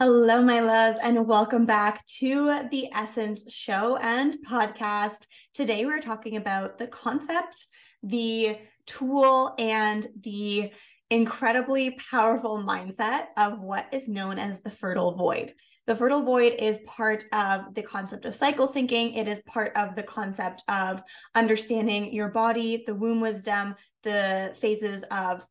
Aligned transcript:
Hello, 0.00 0.40
my 0.40 0.60
loves, 0.60 0.96
and 1.02 1.26
welcome 1.26 1.66
back 1.66 2.06
to 2.06 2.68
the 2.70 2.88
Essence 2.94 3.52
Show 3.52 3.96
and 3.96 4.36
podcast. 4.48 5.26
Today, 5.54 5.86
we're 5.86 5.98
talking 5.98 6.36
about 6.36 6.78
the 6.78 6.86
concept, 6.86 7.66
the 8.04 8.58
tool, 8.86 9.56
and 9.58 10.06
the 10.20 10.70
incredibly 11.10 11.98
powerful 12.12 12.62
mindset 12.62 13.24
of 13.36 13.58
what 13.58 13.88
is 13.90 14.06
known 14.06 14.38
as 14.38 14.60
the 14.60 14.70
fertile 14.70 15.16
void. 15.16 15.52
The 15.88 15.96
fertile 15.96 16.22
void 16.22 16.54
is 16.60 16.78
part 16.86 17.24
of 17.32 17.74
the 17.74 17.82
concept 17.82 18.24
of 18.24 18.36
cycle 18.36 18.68
syncing. 18.68 19.16
It 19.16 19.26
is 19.26 19.42
part 19.48 19.76
of 19.76 19.96
the 19.96 20.04
concept 20.04 20.62
of 20.68 21.02
understanding 21.34 22.14
your 22.14 22.28
body, 22.28 22.84
the 22.86 22.94
womb 22.94 23.20
wisdom, 23.20 23.74
the 24.04 24.54
phases 24.60 25.02
of 25.10 25.44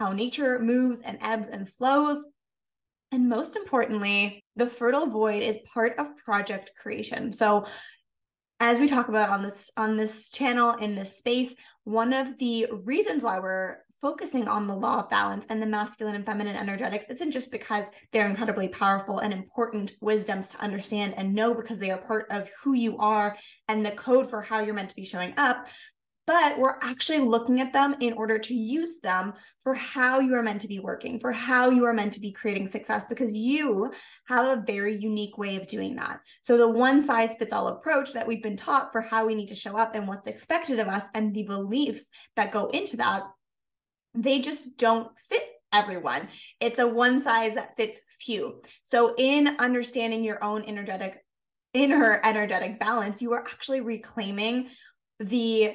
how 0.00 0.12
nature 0.12 0.58
moves 0.58 0.98
and 1.04 1.18
ebbs 1.22 1.46
and 1.46 1.72
flows 1.74 2.26
and 3.16 3.30
most 3.30 3.56
importantly, 3.56 4.44
the 4.56 4.66
fertile 4.66 5.06
void 5.06 5.42
is 5.42 5.58
part 5.72 5.98
of 5.98 6.18
project 6.18 6.72
creation. 6.80 7.32
So 7.32 7.64
as 8.60 8.78
we 8.78 8.88
talk 8.88 9.08
about 9.08 9.30
on 9.30 9.42
this 9.42 9.70
on 9.78 9.96
this 9.96 10.28
channel 10.28 10.72
in 10.72 10.94
this 10.94 11.16
space, 11.16 11.54
one 11.84 12.12
of 12.12 12.36
the 12.36 12.66
reasons 12.84 13.22
why 13.22 13.40
we're 13.40 13.78
focusing 14.02 14.48
on 14.48 14.66
the 14.66 14.76
law 14.76 14.98
of 14.98 15.08
balance 15.08 15.46
and 15.48 15.62
the 15.62 15.66
masculine 15.66 16.14
and 16.14 16.26
feminine 16.26 16.56
energetics 16.56 17.06
isn't 17.08 17.30
just 17.30 17.50
because 17.50 17.86
they're 18.12 18.28
incredibly 18.28 18.68
powerful 18.68 19.20
and 19.20 19.32
important 19.32 19.94
wisdoms 20.02 20.50
to 20.50 20.60
understand 20.60 21.14
and 21.16 21.34
know 21.34 21.54
because 21.54 21.78
they 21.78 21.90
are 21.90 21.96
part 21.96 22.26
of 22.30 22.50
who 22.62 22.74
you 22.74 22.98
are 22.98 23.34
and 23.68 23.84
the 23.84 23.92
code 23.92 24.28
for 24.28 24.42
how 24.42 24.60
you're 24.60 24.74
meant 24.74 24.90
to 24.90 24.96
be 24.96 25.06
showing 25.06 25.32
up, 25.38 25.68
but 26.26 26.58
we're 26.58 26.78
actually 26.82 27.20
looking 27.20 27.60
at 27.60 27.72
them 27.72 27.94
in 28.00 28.12
order 28.14 28.38
to 28.38 28.54
use 28.54 28.98
them 28.98 29.32
for 29.60 29.74
how 29.74 30.18
you 30.18 30.34
are 30.34 30.42
meant 30.42 30.60
to 30.60 30.68
be 30.68 30.80
working, 30.80 31.20
for 31.20 31.30
how 31.30 31.70
you 31.70 31.84
are 31.84 31.92
meant 31.92 32.12
to 32.14 32.20
be 32.20 32.32
creating 32.32 32.66
success, 32.66 33.06
because 33.06 33.32
you 33.32 33.92
have 34.28 34.46
a 34.46 34.62
very 34.62 34.96
unique 34.96 35.38
way 35.38 35.56
of 35.56 35.68
doing 35.68 35.94
that. 35.96 36.20
So, 36.42 36.56
the 36.56 36.68
one 36.68 37.00
size 37.00 37.36
fits 37.38 37.52
all 37.52 37.68
approach 37.68 38.12
that 38.12 38.26
we've 38.26 38.42
been 38.42 38.56
taught 38.56 38.90
for 38.90 39.00
how 39.00 39.26
we 39.26 39.34
need 39.34 39.48
to 39.48 39.54
show 39.54 39.76
up 39.76 39.94
and 39.94 40.08
what's 40.08 40.26
expected 40.26 40.80
of 40.80 40.88
us 40.88 41.04
and 41.14 41.32
the 41.32 41.44
beliefs 41.44 42.10
that 42.34 42.52
go 42.52 42.66
into 42.68 42.96
that, 42.96 43.22
they 44.14 44.40
just 44.40 44.76
don't 44.76 45.08
fit 45.18 45.44
everyone. 45.72 46.28
It's 46.60 46.78
a 46.78 46.88
one 46.88 47.20
size 47.20 47.54
that 47.54 47.76
fits 47.76 48.00
few. 48.20 48.62
So, 48.82 49.14
in 49.16 49.56
understanding 49.60 50.24
your 50.24 50.42
own 50.42 50.64
energetic 50.64 51.22
inner 51.72 52.20
energetic 52.24 52.80
balance, 52.80 53.22
you 53.22 53.32
are 53.34 53.46
actually 53.46 53.82
reclaiming 53.82 54.68
the 55.18 55.74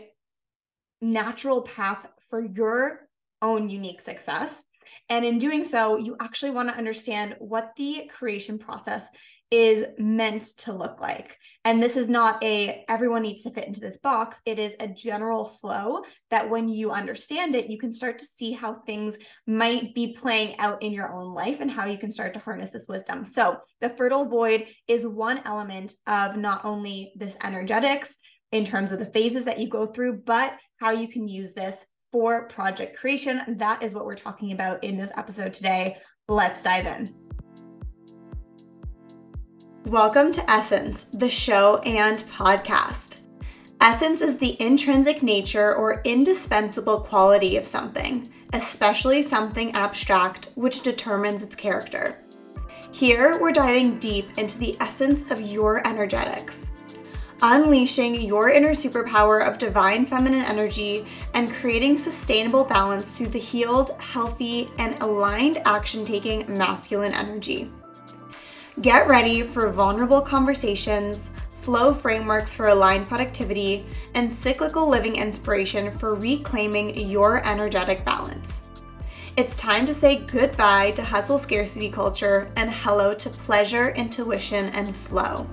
natural 1.02 1.62
path 1.62 2.06
for 2.30 2.44
your 2.44 3.08
own 3.42 3.70
unique 3.70 4.02
success. 4.02 4.64
And 5.10 5.26
in 5.26 5.40
doing 5.40 5.66
so, 5.66 5.98
you 5.98 6.16
actually 6.20 6.52
want 6.52 6.70
to 6.70 6.78
understand 6.78 7.36
what 7.40 7.72
the 7.76 8.10
creation 8.14 8.58
process 8.58 9.10
is 9.52 9.86
meant 9.98 10.44
to 10.60 10.72
look 10.72 11.02
like. 11.02 11.38
And 11.66 11.84
this 11.84 11.98
is 11.98 12.10
not 12.10 12.42
a 12.42 12.86
everyone 12.88 13.22
needs 13.22 13.42
to 13.42 13.52
fit 13.52 13.68
into 13.68 13.82
this 13.82 13.98
box. 13.98 14.40
It 14.46 14.58
is 14.58 14.74
a 14.80 14.88
general 14.88 15.44
flow 15.44 16.04
that 16.30 16.50
when 16.50 16.70
you 16.70 16.92
understand 16.92 17.56
it, 17.56 17.70
you 17.70 17.78
can 17.78 17.92
start 17.92 18.18
to 18.20 18.26
see 18.26 18.54
how 18.54 18.76
things 18.86 19.18
might 19.46 19.94
be 19.94 20.14
playing 20.14 20.58
out 20.58 20.82
in 20.82 20.94
your 20.94 21.14
own 21.14 21.34
life 21.34 21.60
and 21.60 21.70
how 21.70 21.86
you 21.86 21.98
can 21.98 22.12
start 22.12 22.34
to 22.36 22.40
harness 22.40 22.72
this 22.72 22.88
wisdom. 22.88 23.26
So, 23.26 23.58
the 23.82 23.90
fertile 23.90 24.26
void 24.26 24.68
is 24.88 25.06
one 25.06 25.42
element 25.44 25.96
of 26.08 26.38
not 26.38 26.64
only 26.64 27.12
this 27.18 27.36
energetics 27.44 28.16
in 28.54 28.64
terms 28.64 28.94
of 28.94 29.00
the 29.00 29.06
phases 29.06 29.46
that 29.46 29.60
you 29.60 29.68
go 29.68 29.86
through, 29.86 30.22
but 30.26 30.54
how 30.82 30.90
you 30.90 31.08
can 31.08 31.28
use 31.28 31.54
this 31.54 31.86
for 32.12 32.48
project 32.48 32.98
creation. 32.98 33.44
That 33.48 33.84
is 33.84 33.94
what 33.94 34.04
we're 34.04 34.16
talking 34.16 34.52
about 34.52 34.84
in 34.84 34.98
this 34.98 35.12
episode 35.16 35.54
today. 35.54 35.98
Let's 36.28 36.64
dive 36.64 36.88
in. 36.88 37.14
Welcome 39.86 40.32
to 40.32 40.50
Essence, 40.50 41.04
the 41.04 41.30
show 41.30 41.78
and 41.86 42.18
podcast. 42.24 43.20
Essence 43.80 44.22
is 44.22 44.40
the 44.40 44.60
intrinsic 44.60 45.22
nature 45.22 45.76
or 45.76 46.02
indispensable 46.04 47.02
quality 47.02 47.58
of 47.58 47.68
something, 47.68 48.28
especially 48.54 49.22
something 49.22 49.72
abstract, 49.74 50.50
which 50.56 50.82
determines 50.82 51.44
its 51.44 51.56
character. 51.56 52.24
Here, 52.92 53.38
we're 53.40 53.52
diving 53.52 54.00
deep 54.00 54.36
into 54.40 54.58
the 54.58 54.76
essence 54.80 55.30
of 55.30 55.42
your 55.42 55.88
energetics 55.88 56.72
unleashing 57.42 58.22
your 58.22 58.50
inner 58.50 58.72
superpower 58.72 59.48
of 59.48 59.58
divine 59.58 60.06
feminine 60.06 60.44
energy 60.44 61.06
and 61.34 61.52
creating 61.52 61.98
sustainable 61.98 62.64
balance 62.64 63.18
through 63.18 63.28
the 63.28 63.40
healed, 63.40 63.92
healthy, 64.00 64.70
and 64.78 65.02
aligned 65.02 65.58
action 65.66 66.06
taking 66.06 66.46
masculine 66.56 67.14
energy. 67.14 67.72
Get 68.82 69.08
ready 69.08 69.42
for 69.42 69.70
vulnerable 69.70 70.22
conversations, 70.22 71.32
flow 71.62 71.94
frameworks 71.94 72.54
for 72.54 72.68
aligned 72.68 73.08
productivity, 73.08 73.86
and 74.16 74.32
cyclical 74.32 74.88
living 74.88 75.16
inspiration 75.16 75.92
for 75.92 76.16
reclaiming 76.16 76.98
your 77.08 77.46
energetic 77.46 78.06
balance. 78.06 78.62
It's 79.38 79.58
time 79.58 79.86
to 79.86 79.94
say 79.94 80.18
goodbye 80.18 80.92
to 80.92 81.04
hustle 81.04 81.38
scarcity 81.38 81.90
culture 81.90 82.52
and 82.56 82.70
hello 82.70 83.14
to 83.14 83.30
pleasure, 83.30 83.92
intuition, 83.92 84.66
and 84.68 84.96
flow. 84.96 85.48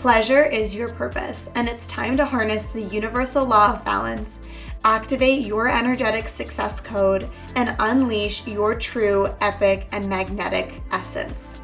Pleasure 0.00 0.44
is 0.44 0.76
your 0.76 0.90
purpose, 0.90 1.50
and 1.56 1.68
it's 1.68 1.88
time 1.88 2.16
to 2.16 2.24
harness 2.24 2.66
the 2.66 2.82
universal 2.82 3.44
law 3.44 3.74
of 3.74 3.84
balance, 3.84 4.38
activate 4.84 5.44
your 5.44 5.66
energetic 5.66 6.28
success 6.28 6.78
code, 6.78 7.28
and 7.56 7.74
unleash 7.80 8.46
your 8.46 8.76
true, 8.76 9.28
epic, 9.40 9.88
and 9.90 10.08
magnetic 10.08 10.82
essence. 10.92 11.60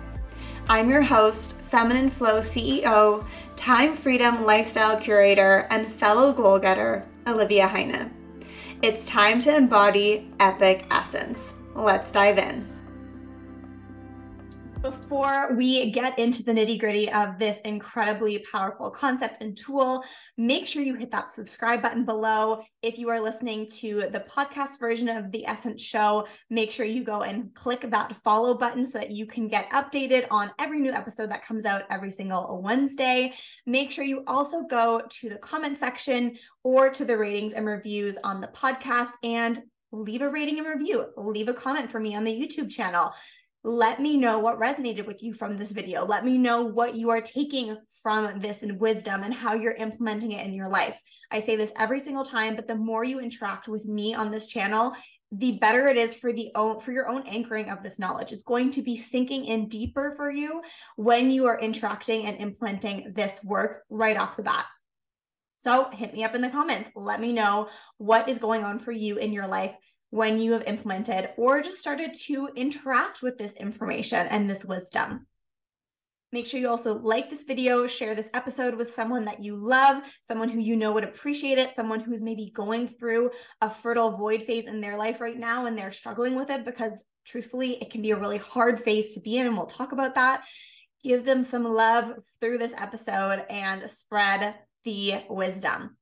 I'm 0.69 0.91
your 0.91 1.01
host, 1.01 1.61
Feminine 1.71 2.11
Flow 2.11 2.41
CEO, 2.41 3.25
Time 3.55 3.95
Freedom 3.95 4.45
Lifestyle 4.45 4.99
Curator, 4.99 5.69
and 5.71 5.89
fellow 5.89 6.33
goal 6.33 6.59
getter, 6.59 7.07
Olivia 7.29 7.69
Heine. 7.69 8.11
It's 8.83 9.09
time 9.09 9.39
to 9.43 9.57
embody 9.57 10.29
epic 10.41 10.87
essence. 10.91 11.55
Let's 11.77 12.11
dive 12.11 12.39
in. 12.39 12.74
Before 14.85 15.55
we 15.55 15.91
get 15.93 16.19
into 16.19 16.43
the 16.43 16.53
nitty 16.53 16.79
gritty 16.79 17.11
of 17.11 17.39
this 17.39 17.59
incredibly 17.61 18.45
powerful 18.53 18.91
concept 18.91 19.43
and 19.43 19.57
tool, 19.57 20.05
make 20.37 20.67
sure 20.67 20.83
you 20.83 20.95
hit 20.95 21.11
that 21.11 21.31
subscribe 21.31 21.81
button 21.81 22.05
below. 22.05 22.63
If 22.83 22.99
you 22.99 23.09
are 23.09 23.19
listening 23.19 23.67
to 23.79 24.01
the 24.11 24.27
podcast 24.29 24.79
version 24.79 25.09
of 25.09 25.33
the 25.33 25.47
Essence 25.47 25.81
Show, 25.81 26.27
make 26.51 26.71
sure 26.71 26.85
you 26.85 27.03
go 27.03 27.23
and 27.23 27.55
click 27.55 27.81
that 27.81 28.15
follow 28.23 28.53
button 28.59 28.85
so 28.85 28.99
that 28.99 29.11
you 29.11 29.25
can 29.25 29.49
get 29.49 29.71
updated 29.71 30.27
on 30.31 30.53
every 30.59 30.81
new 30.81 30.93
episode 30.93 31.31
that 31.31 31.47
comes 31.47 31.65
out 31.65 31.85
every 31.89 32.11
single 32.11 32.61
Wednesday. 32.63 33.33
Make 33.65 33.91
sure 33.91 34.05
you 34.05 34.23
also 34.27 34.65
go 34.65 35.01
to 35.09 35.31
the 35.31 35.39
comment 35.39 35.79
section 35.79 36.37
or 36.63 36.91
to 36.91 37.07
the 37.07 37.17
ratings 37.17 37.55
and 37.55 37.65
reviews 37.65 38.19
on 38.23 38.43
the 38.43 38.49
podcast 38.49 39.13
and 39.23 39.63
leave 39.93 40.21
a 40.21 40.29
rating 40.29 40.59
and 40.59 40.67
review. 40.67 41.07
Leave 41.17 41.49
a 41.49 41.55
comment 41.55 41.91
for 41.91 42.01
me 42.01 42.15
on 42.15 42.25
the 42.25 42.39
YouTube 42.39 42.71
channel 42.71 43.13
let 43.65 43.99
me 43.99 44.19
know 44.19 44.39
what 44.39 44.61
resonated 44.61 45.07
with 45.07 45.23
you 45.23 45.33
from 45.33 45.57
this 45.57 45.73
video. 45.73 46.05
Let 46.05 46.25
me 46.25 46.37
know 46.37 46.63
what 46.63 46.95
you 46.95 47.09
are 47.09 47.23
taking 47.23 47.77
from 48.03 48.39
this 48.39 48.63
and 48.63 48.79
wisdom 48.79 49.23
and 49.23 49.33
how 49.33 49.55
you're 49.55 49.73
implementing 49.73 50.33
it 50.33 50.47
in 50.47 50.53
your 50.53 50.69
life. 50.69 51.01
I 51.31 51.41
say 51.41 51.57
this 51.57 51.73
every 51.79 51.99
single 51.99 52.25
time, 52.25 52.57
but 52.57 52.69
the 52.69 52.77
more 52.77 53.05
you 53.05 53.21
interact 53.21 53.67
with 53.67 53.87
me 53.87 54.15
on 54.15 54.31
this 54.31 54.47
channel, 54.47 54.93
the 55.33 55.53
better 55.53 55.89
it 55.89 55.97
is 55.97 56.15
for 56.15 56.31
the 56.31 56.51
own 56.55 56.79
for 56.81 56.93
your 56.93 57.09
own 57.09 57.27
anchoring 57.27 57.71
of 57.71 57.83
this 57.83 57.99
knowledge. 57.99 58.33
It's 58.33 58.43
going 58.43 58.71
to 58.73 58.83
be 58.83 58.97
sinking 58.97 59.47
in 59.47 59.69
deeper 59.69 60.13
for 60.15 60.31
you 60.31 60.61
when 60.97 61.31
you 61.31 61.47
are 61.47 61.59
interacting 61.59 62.27
and 62.27 62.37
implementing 62.37 63.15
this 63.17 63.43
work 63.43 63.83
right 63.89 64.19
off 64.19 64.37
the 64.37 64.43
bat. 64.43 64.67
So 65.57 65.89
hit 65.91 66.13
me 66.13 66.23
up 66.23 66.35
in 66.35 66.43
the 66.43 66.51
comments. 66.51 66.91
Let 66.95 67.21
me 67.21 67.33
know 67.33 67.71
what 67.97 68.29
is 68.29 68.39
going 68.39 68.65
on 68.65 68.79
for 68.79 68.93
you 68.93 69.17
in 69.17 69.33
your 69.33 69.47
life 69.47 69.75
when 70.15 70.41
you 70.41 70.53
have 70.53 70.63
implemented 70.69 71.31
or 71.37 71.61
just 71.61 71.81
started 71.81 72.15
to 72.15 72.49
interact 72.55 73.21
with 73.21 73.37
this 73.37 73.53
information 73.55 74.29
and 74.29 74.49
this 74.49 74.65
wisdom. 74.65 75.27
Make 76.31 76.47
sure 76.47 76.61
you 76.61 76.69
also 76.69 77.01
like 77.01 77.29
this 77.29 77.43
video, 77.43 77.89
share 77.89 78.15
this 78.15 78.31
episode 78.33 78.77
with 78.77 78.95
someone 78.95 79.25
that 79.25 79.41
you 79.41 79.57
love, 79.57 80.05
someone 80.23 80.49
who 80.49 80.61
you 80.61 80.77
know 80.77 80.93
would 80.93 81.03
appreciate 81.03 81.59
it, 81.59 81.73
someone 81.73 81.99
who's 81.99 82.23
maybe 82.23 82.53
going 82.55 82.87
through 82.87 83.33
a 83.61 83.69
fertile 83.69 84.17
void 84.17 84.45
phase 84.45 84.67
in 84.67 84.81
their 84.81 84.97
life 84.97 85.21
right 85.21 85.37
now 85.37 85.67
and 85.67 85.77
they're 85.77 85.91
struggling 85.91 86.37
with 86.37 86.49
it 86.49 86.65
because 86.65 87.03
truthfully, 87.27 87.73
it 87.83 87.91
can 87.91 88.01
be 88.01 88.13
a 88.13 88.17
really 88.17 88.39
hard 88.39 88.79
phase 88.79 89.15
to 89.15 89.21
be 89.21 89.39
in. 89.39 89.49
And 89.49 89.57
we'll 89.57 89.67
talk 89.67 89.91
about 89.91 90.15
that. 90.15 90.45
Give 91.03 91.25
them 91.25 91.43
some 91.43 91.65
love 91.65 92.15
through 92.41 92.59
this 92.59 92.75
episode 92.79 93.45
and 93.51 93.91
spread 93.91 94.55
the 94.85 95.25
wisdom. 95.29 95.97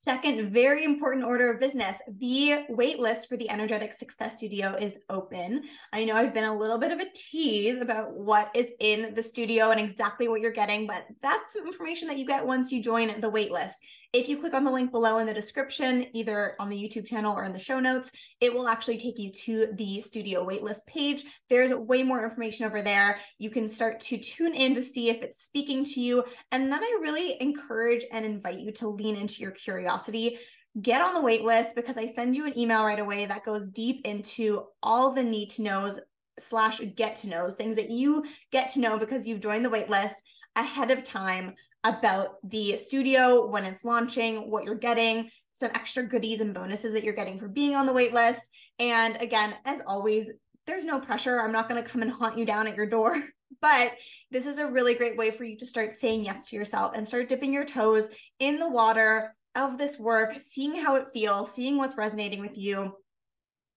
Second, 0.00 0.50
very 0.50 0.84
important 0.84 1.26
order 1.26 1.52
of 1.52 1.60
business. 1.60 2.00
The 2.08 2.64
waitlist 2.70 3.28
for 3.28 3.36
the 3.36 3.50
Energetic 3.50 3.92
Success 3.92 4.38
Studio 4.38 4.74
is 4.80 4.98
open. 5.10 5.64
I 5.92 6.06
know 6.06 6.16
I've 6.16 6.32
been 6.32 6.44
a 6.44 6.56
little 6.56 6.78
bit 6.78 6.90
of 6.90 7.00
a 7.00 7.10
tease 7.14 7.76
about 7.76 8.14
what 8.14 8.50
is 8.54 8.68
in 8.80 9.12
the 9.14 9.22
studio 9.22 9.72
and 9.72 9.78
exactly 9.78 10.26
what 10.26 10.40
you're 10.40 10.52
getting, 10.52 10.86
but 10.86 11.04
that's 11.22 11.54
information 11.54 12.08
that 12.08 12.16
you 12.16 12.24
get 12.24 12.46
once 12.46 12.72
you 12.72 12.82
join 12.82 13.08
the 13.20 13.30
waitlist. 13.30 13.74
If 14.12 14.28
you 14.28 14.38
click 14.40 14.54
on 14.54 14.64
the 14.64 14.72
link 14.72 14.90
below 14.90 15.18
in 15.18 15.26
the 15.28 15.32
description, 15.32 16.04
either 16.12 16.54
on 16.58 16.68
the 16.68 16.76
YouTube 16.76 17.06
channel 17.06 17.32
or 17.32 17.44
in 17.44 17.52
the 17.52 17.60
show 17.60 17.78
notes, 17.78 18.10
it 18.40 18.52
will 18.52 18.66
actually 18.66 18.98
take 18.98 19.20
you 19.20 19.30
to 19.30 19.68
the 19.74 20.00
studio 20.00 20.44
waitlist 20.44 20.84
page. 20.88 21.24
There's 21.48 21.72
way 21.72 22.02
more 22.02 22.24
information 22.24 22.66
over 22.66 22.82
there. 22.82 23.20
You 23.38 23.50
can 23.50 23.68
start 23.68 24.00
to 24.00 24.18
tune 24.18 24.54
in 24.54 24.74
to 24.74 24.82
see 24.82 25.10
if 25.10 25.22
it's 25.22 25.44
speaking 25.44 25.84
to 25.84 26.00
you. 26.00 26.24
And 26.50 26.72
then 26.72 26.82
I 26.82 26.98
really 27.00 27.36
encourage 27.40 28.04
and 28.10 28.24
invite 28.24 28.58
you 28.58 28.72
to 28.72 28.88
lean 28.88 29.14
into 29.14 29.42
your 29.42 29.52
curiosity 29.52 30.38
get 30.82 31.02
on 31.02 31.14
the 31.14 31.20
wait 31.20 31.42
list 31.42 31.74
because 31.74 31.96
I 31.96 32.06
send 32.06 32.36
you 32.36 32.46
an 32.46 32.56
email 32.56 32.84
right 32.84 33.00
away 33.00 33.26
that 33.26 33.44
goes 33.44 33.70
deep 33.70 34.02
into 34.04 34.66
all 34.84 35.12
the 35.12 35.22
need 35.22 35.50
to 35.50 35.62
knows 35.62 35.98
slash 36.38 36.80
get 36.94 37.16
to 37.16 37.28
knows, 37.28 37.56
things 37.56 37.76
that 37.76 37.90
you 37.90 38.24
get 38.52 38.68
to 38.68 38.80
know 38.80 38.96
because 38.96 39.26
you've 39.26 39.40
joined 39.40 39.64
the 39.64 39.70
wait 39.70 39.90
list 39.90 40.22
ahead 40.56 40.90
of 40.90 41.02
time 41.02 41.54
about 41.84 42.36
the 42.44 42.76
studio, 42.76 43.46
when 43.46 43.64
it's 43.64 43.84
launching, 43.84 44.50
what 44.50 44.64
you're 44.64 44.74
getting, 44.74 45.30
some 45.54 45.70
extra 45.74 46.02
goodies 46.02 46.40
and 46.40 46.54
bonuses 46.54 46.92
that 46.92 47.04
you're 47.04 47.14
getting 47.14 47.38
for 47.38 47.48
being 47.48 47.74
on 47.74 47.86
the 47.86 47.92
wait 47.92 48.12
list. 48.12 48.50
And 48.78 49.16
again, 49.20 49.54
as 49.64 49.80
always, 49.86 50.30
there's 50.66 50.84
no 50.84 51.00
pressure. 51.00 51.40
I'm 51.40 51.52
not 51.52 51.68
going 51.68 51.82
to 51.82 51.88
come 51.88 52.02
and 52.02 52.10
haunt 52.10 52.38
you 52.38 52.44
down 52.44 52.66
at 52.66 52.76
your 52.76 52.86
door. 52.86 53.22
But 53.60 53.92
this 54.30 54.46
is 54.46 54.58
a 54.58 54.66
really 54.66 54.94
great 54.94 55.18
way 55.18 55.32
for 55.32 55.44
you 55.44 55.58
to 55.58 55.66
start 55.66 55.96
saying 55.96 56.24
yes 56.24 56.48
to 56.48 56.56
yourself 56.56 56.92
and 56.94 57.06
start 57.06 57.28
dipping 57.28 57.52
your 57.52 57.64
toes 57.64 58.08
in 58.38 58.58
the 58.58 58.70
water 58.70 59.34
of 59.54 59.76
this 59.76 59.98
work, 59.98 60.36
seeing 60.40 60.76
how 60.76 60.94
it 60.94 61.08
feels, 61.12 61.52
seeing 61.52 61.76
what's 61.76 61.96
resonating 61.96 62.40
with 62.40 62.56
you, 62.56 62.94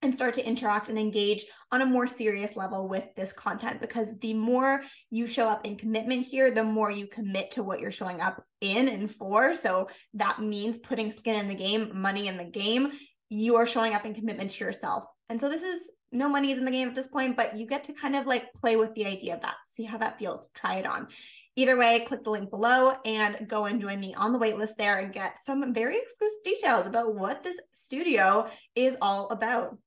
and 0.04 0.14
start 0.14 0.34
to 0.36 0.46
interact 0.46 0.90
and 0.90 1.00
engage 1.00 1.46
on 1.72 1.82
a 1.82 1.86
more 1.86 2.06
serious 2.06 2.56
level 2.56 2.88
with 2.88 3.06
this 3.16 3.34
content 3.34 3.82
because 3.82 4.18
the 4.20 4.34
more 4.34 4.82
you 5.10 5.26
show 5.26 5.48
up 5.48 5.66
in 5.66 5.78
commitment 5.78 6.26
here, 6.26 6.52
the 6.52 6.64
more 6.64 6.92
you 6.92 7.08
commit 7.08 7.52
to 7.52 7.64
what 7.64 7.80
you're 7.80 7.92
showing 7.92 8.22
up 8.22 8.44
in 8.62 8.90
and 8.90 9.10
for. 9.10 9.54
So 9.54 9.90
that 10.14 10.40
means 10.40 10.78
putting 10.78 11.10
skin 11.10 11.36
in 11.36 11.48
the 11.48 11.56
game, 11.56 11.90
money 11.94 12.28
in 12.28 12.38
the 12.38 12.44
game. 12.44 12.92
You 13.30 13.56
are 13.56 13.66
showing 13.66 13.94
up 13.94 14.06
in 14.06 14.14
commitment 14.14 14.52
to 14.52 14.66
yourself. 14.66 15.06
And 15.30 15.40
so 15.40 15.50
this 15.50 15.64
is 15.64 15.90
no 16.12 16.30
money 16.30 16.52
is 16.52 16.60
in 16.60 16.66
the 16.66 16.72
game 16.72 16.88
at 16.88 16.96
this 16.96 17.08
point, 17.08 17.36
but 17.36 17.58
you 17.58 17.66
get 17.66 17.86
to 17.86 17.94
kind 17.94 18.16
of 18.16 18.28
like 18.28 18.54
play 18.54 18.76
with 18.76 18.94
the 18.94 19.06
idea 19.06 19.34
of 19.34 19.42
that, 19.42 19.56
see 19.66 19.84
how 19.84 19.98
that 19.98 20.20
feels, 20.20 20.48
try 20.54 20.76
it 20.76 20.86
on. 20.86 21.08
Either 21.56 21.78
way, 21.78 22.02
click 22.02 22.24
the 22.24 22.30
link 22.30 22.52
below 22.52 22.94
and 23.04 23.48
go 23.48 23.66
and 23.66 23.82
join 23.82 24.00
me 24.00 24.14
on 24.14 24.32
the 24.32 24.40
waitlist 24.40 24.76
there 24.78 25.00
and 25.00 25.12
get 25.12 25.42
some 25.42 25.74
very 25.74 25.98
exclusive 25.98 26.44
details 26.44 26.86
about 26.86 27.16
what 27.16 27.42
this 27.42 27.60
studio 27.72 28.48
is 28.76 28.96
all 29.02 29.30
about. 29.30 29.78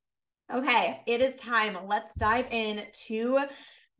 Okay, 0.52 1.00
it 1.06 1.20
is 1.20 1.40
time. 1.40 1.76
Let's 1.88 2.14
dive 2.14 2.46
into 2.52 3.40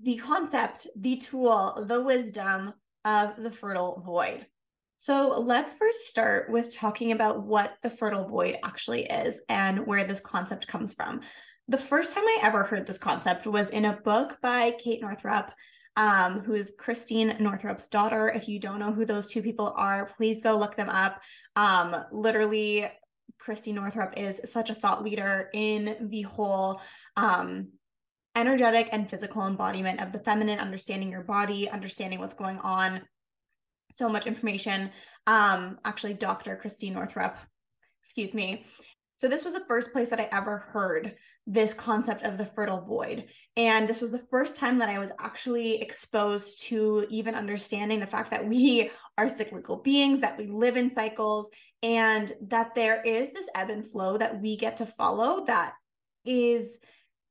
the 0.01 0.17
concept, 0.17 0.87
the 0.97 1.17
tool, 1.17 1.85
the 1.89 2.03
wisdom 2.03 2.73
of 3.05 3.37
the 3.37 3.51
fertile 3.51 4.03
void. 4.07 4.47
So 4.97 5.41
let's 5.41 5.75
first 5.75 6.07
start 6.07 6.49
with 6.51 6.75
talking 6.75 7.13
about 7.13 7.45
what 7.45 7.77
the 7.83 7.91
fertile 7.91 8.29
void 8.29 8.59
actually 8.63 9.07
is 9.07 9.41
and 9.49 9.87
where 9.87 10.05
this 10.05 10.21
concept 10.21 10.69
comes 10.69 10.95
from. 10.95 11.21
The 11.69 11.79
first 11.79 12.15
time 12.15 12.25
I 12.25 12.39
ever 12.43 12.63
heard 12.63 12.87
this 12.87 12.97
concept 12.97 13.47
was 13.47 13.71
in 13.71 13.87
a 13.87 14.01
book 14.05 14.39
by 14.41 14.71
Kate 14.79 15.03
Northrup, 15.03 15.51
um, 15.97 16.41
who 16.41 16.55
is 16.55 16.75
Christine 16.79 17.31
Northrup's 17.41 17.89
daughter. 17.89 18.29
If 18.29 18.49
you 18.49 18.61
don't 18.61 18.79
know 18.79 18.93
who 18.93 19.05
those 19.05 19.29
two 19.29 19.43
people 19.43 19.73
are, 19.77 20.07
please 20.17 20.43
go 20.43 20.57
look 20.57 20.77
them 20.77 20.91
up. 20.91 21.21
Um, 21.57 22.05
literally, 22.13 22.87
Christy 23.39 23.73
Northrup 23.73 24.15
is 24.17 24.41
such 24.45 24.71
a 24.71 24.75
thought 24.75 25.05
leader 25.05 25.51
in 25.53 26.09
the 26.11 26.23
whole 26.23 26.81
um, 27.17 27.69
energetic 28.35 28.89
and 28.93 29.09
physical 29.09 29.47
embodiment 29.47 30.01
of 30.01 30.13
the 30.13 30.21
feminine, 30.21 30.59
understanding 30.59 31.11
your 31.11 31.25
body, 31.25 31.69
understanding 31.69 32.21
what's 32.21 32.35
going 32.35 32.59
on. 32.59 33.03
So 33.95 34.09
much 34.09 34.27
information. 34.27 34.91
Um, 35.27 35.79
actually, 35.85 36.15
Dr. 36.15 36.57
Christy 36.57 36.91
Northrup, 36.91 37.37
excuse 38.03 38.35
me. 38.35 38.67
So, 39.19 39.29
this 39.29 39.45
was 39.45 39.55
the 39.55 39.65
first 39.67 39.93
place 39.93 40.11
that 40.11 40.21
I 40.21 40.29
ever 40.31 40.59
heard 40.59 41.17
this 41.47 41.73
concept 41.73 42.23
of 42.23 42.37
the 42.37 42.45
fertile 42.45 42.83
void. 42.83 43.27
And 43.57 43.89
this 43.89 44.03
was 44.03 44.13
the 44.13 44.27
first 44.31 44.59
time 44.59 44.79
that 44.79 44.91
I 44.91 44.99
was 44.99 45.11
actually 45.19 45.81
exposed 45.81 46.63
to 46.65 47.07
even 47.09 47.35
understanding 47.35 48.01
the 48.01 48.07
fact 48.07 48.31
that 48.33 48.47
we 48.47 48.91
are 49.17 49.31
cyclical 49.31 49.79
beings, 49.79 50.21
that 50.21 50.37
we 50.37 50.49
live 50.49 50.77
in 50.77 50.91
cycles, 50.91 51.49
and 51.83 52.33
that 52.43 52.75
there 52.75 53.01
is 53.03 53.33
this 53.33 53.49
ebb 53.55 53.71
and 53.71 53.87
flow 53.87 54.17
that 54.17 54.41
we 54.41 54.57
get 54.57 54.79
to 54.79 54.87
follow 54.87 55.45
that 55.47 55.75
is 56.25 56.79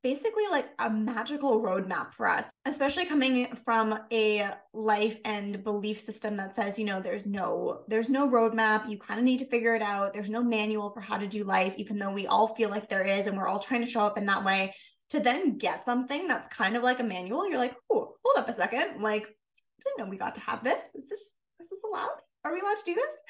basically 0.05 0.43
like 0.51 0.67
a 0.77 0.87
magical 0.87 1.63
roadmap 1.63 2.13
for 2.13 2.27
us, 2.27 2.51
especially 2.65 3.05
coming 3.05 3.47
from 3.65 3.97
a 4.13 4.51
life 4.71 5.17
and 5.25 5.63
belief 5.63 5.99
system 5.99 6.37
that 6.37 6.53
says, 6.53 6.77
you 6.77 6.85
know, 6.85 6.99
there's 6.99 7.25
no 7.25 7.81
there's 7.87 8.07
no 8.07 8.29
roadmap, 8.29 8.87
you 8.87 8.99
kind 8.99 9.19
of 9.19 9.23
need 9.25 9.39
to 9.39 9.47
figure 9.47 9.73
it 9.73 9.81
out. 9.81 10.13
There's 10.13 10.29
no 10.29 10.43
manual 10.43 10.91
for 10.91 11.01
how 11.01 11.17
to 11.17 11.25
do 11.25 11.43
life 11.43 11.73
even 11.77 11.97
though 11.97 12.13
we 12.13 12.27
all 12.27 12.49
feel 12.49 12.69
like 12.69 12.87
there 12.87 13.03
is 13.03 13.25
and 13.25 13.35
we're 13.35 13.47
all 13.47 13.57
trying 13.57 13.81
to 13.81 13.89
show 13.89 14.01
up 14.01 14.19
in 14.19 14.27
that 14.27 14.45
way. 14.45 14.75
To 15.09 15.19
then 15.19 15.57
get 15.57 15.85
something 15.85 16.27
that's 16.27 16.55
kind 16.55 16.75
of 16.75 16.83
like 16.83 16.99
a 16.99 17.03
manual, 17.03 17.49
you're 17.49 17.57
like, 17.57 17.75
"Oh, 17.91 18.15
hold 18.23 18.37
up 18.37 18.49
a 18.49 18.53
second. 18.53 19.01
Like, 19.01 19.23
I 19.23 19.83
didn't 19.83 19.97
know 19.99 20.05
we 20.09 20.17
got 20.17 20.35
to 20.35 20.41
have 20.41 20.63
this. 20.63 20.83
Is 20.93 21.09
this 21.09 21.19
is 21.59 21.69
this 21.69 21.79
allowed? 21.83 22.21
Are 22.45 22.53
we 22.53 22.61
allowed 22.61 22.77
to 22.77 22.85
do 22.85 22.95
this?" 22.95 23.21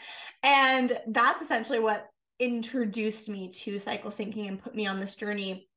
And 0.44 1.00
that's 1.07 1.41
essentially 1.41 1.79
what 1.79 2.07
introduced 2.39 3.29
me 3.29 3.50
to 3.50 3.79
cycle 3.79 4.12
syncing 4.12 4.47
and 4.47 4.62
put 4.62 4.75
me 4.75 4.85
on 4.85 5.00
this 5.00 5.15
journey 5.15 5.67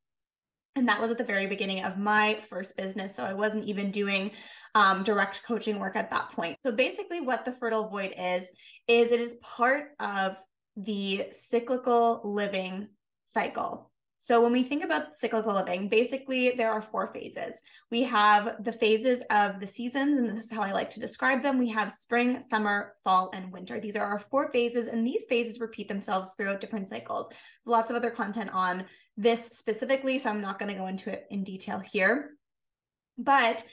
and 0.78 0.88
that 0.88 1.00
was 1.00 1.10
at 1.10 1.18
the 1.18 1.24
very 1.24 1.46
beginning 1.46 1.82
of 1.84 1.98
my 1.98 2.38
first 2.48 2.76
business. 2.76 3.16
So 3.16 3.24
I 3.24 3.34
wasn't 3.34 3.64
even 3.64 3.90
doing 3.90 4.30
um, 4.76 5.02
direct 5.02 5.42
coaching 5.42 5.78
work 5.78 5.96
at 5.96 6.10
that 6.10 6.30
point. 6.30 6.56
So 6.62 6.70
basically, 6.70 7.20
what 7.20 7.44
the 7.44 7.52
fertile 7.52 7.88
void 7.88 8.14
is, 8.16 8.48
is 8.86 9.10
it 9.10 9.20
is 9.20 9.34
part 9.42 9.88
of 9.98 10.36
the 10.76 11.26
cyclical 11.32 12.20
living 12.24 12.88
cycle. 13.26 13.90
So 14.20 14.42
when 14.42 14.52
we 14.52 14.64
think 14.64 14.84
about 14.84 15.16
cyclical 15.16 15.54
living, 15.54 15.88
basically 15.88 16.50
there 16.50 16.72
are 16.72 16.82
four 16.82 17.12
phases. 17.12 17.62
We 17.90 18.02
have 18.02 18.64
the 18.64 18.72
phases 18.72 19.22
of 19.30 19.60
the 19.60 19.66
seasons, 19.66 20.18
and 20.18 20.28
this 20.28 20.44
is 20.44 20.50
how 20.50 20.62
I 20.62 20.72
like 20.72 20.90
to 20.90 21.00
describe 21.00 21.40
them. 21.40 21.56
We 21.56 21.68
have 21.70 21.92
spring, 21.92 22.40
summer, 22.40 22.94
fall, 23.04 23.30
and 23.32 23.52
winter. 23.52 23.78
These 23.78 23.94
are 23.94 24.04
our 24.04 24.18
four 24.18 24.50
phases, 24.50 24.88
and 24.88 25.06
these 25.06 25.24
phases 25.28 25.60
repeat 25.60 25.86
themselves 25.86 26.32
throughout 26.36 26.60
different 26.60 26.88
cycles. 26.88 27.28
Lots 27.64 27.90
of 27.90 27.96
other 27.96 28.10
content 28.10 28.50
on 28.52 28.84
this 29.16 29.46
specifically, 29.46 30.18
so 30.18 30.30
I'm 30.30 30.40
not 30.40 30.58
going 30.58 30.72
to 30.72 30.78
go 30.78 30.88
into 30.88 31.10
it 31.10 31.26
in 31.30 31.44
detail 31.44 31.78
here. 31.78 32.32
But 33.16 33.64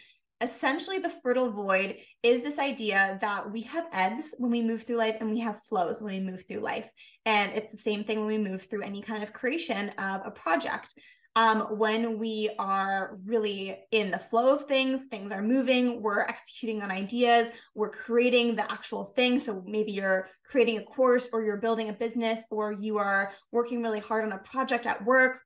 essentially 0.42 1.00
the 1.00 1.10
fertile 1.10 1.50
void 1.50 1.98
is 2.22 2.42
this 2.42 2.60
idea 2.60 3.18
that 3.22 3.50
we 3.50 3.62
have 3.62 3.86
ebbs 3.94 4.36
when 4.38 4.52
we 4.52 4.62
move 4.62 4.84
through 4.84 4.98
life 4.98 5.16
and 5.20 5.32
we 5.32 5.40
have 5.40 5.62
flows 5.64 6.02
when 6.02 6.14
we 6.14 6.32
move 6.32 6.44
through 6.46 6.60
life 6.60 6.90
and 7.26 7.52
it's 7.54 7.72
the 7.72 7.78
same 7.78 8.04
thing 8.04 8.20
when 8.20 8.28
we 8.28 8.38
move 8.38 8.68
through 8.70 8.82
any 8.82 9.02
kind 9.02 9.24
of 9.24 9.32
creation 9.32 9.90
of 9.98 10.22
a 10.26 10.32
project 10.32 10.94
um, 11.38 11.62
when 11.78 12.18
we 12.18 12.50
are 12.60 13.18
really 13.26 13.78
in 13.92 14.10
the 14.10 14.18
flow 14.18 14.56
of 14.56 14.64
things, 14.64 15.04
things 15.12 15.34
are 15.34 15.42
moving, 15.42 16.02
we're 16.02 16.22
executing 16.22 16.82
on 16.82 16.92
ideas, 16.92 17.52
we're 17.74 17.90
creating 17.90 18.56
the 18.56 18.72
actual 18.72 19.06
thing. 19.18 19.40
So 19.40 19.62
maybe 19.66 19.92
you're 19.92 20.30
creating 20.50 20.78
a 20.78 20.84
course 20.84 21.28
or 21.34 21.44
you're 21.44 21.58
building 21.58 21.90
a 21.90 21.94
business 21.94 22.46
or 22.52 22.72
you 22.72 22.98
are 23.00 23.34
working 23.52 23.84
really 23.84 24.00
hard 24.00 24.24
on 24.24 24.32
a 24.32 24.38
project 24.40 24.88
at 24.88 25.04
work 25.04 25.42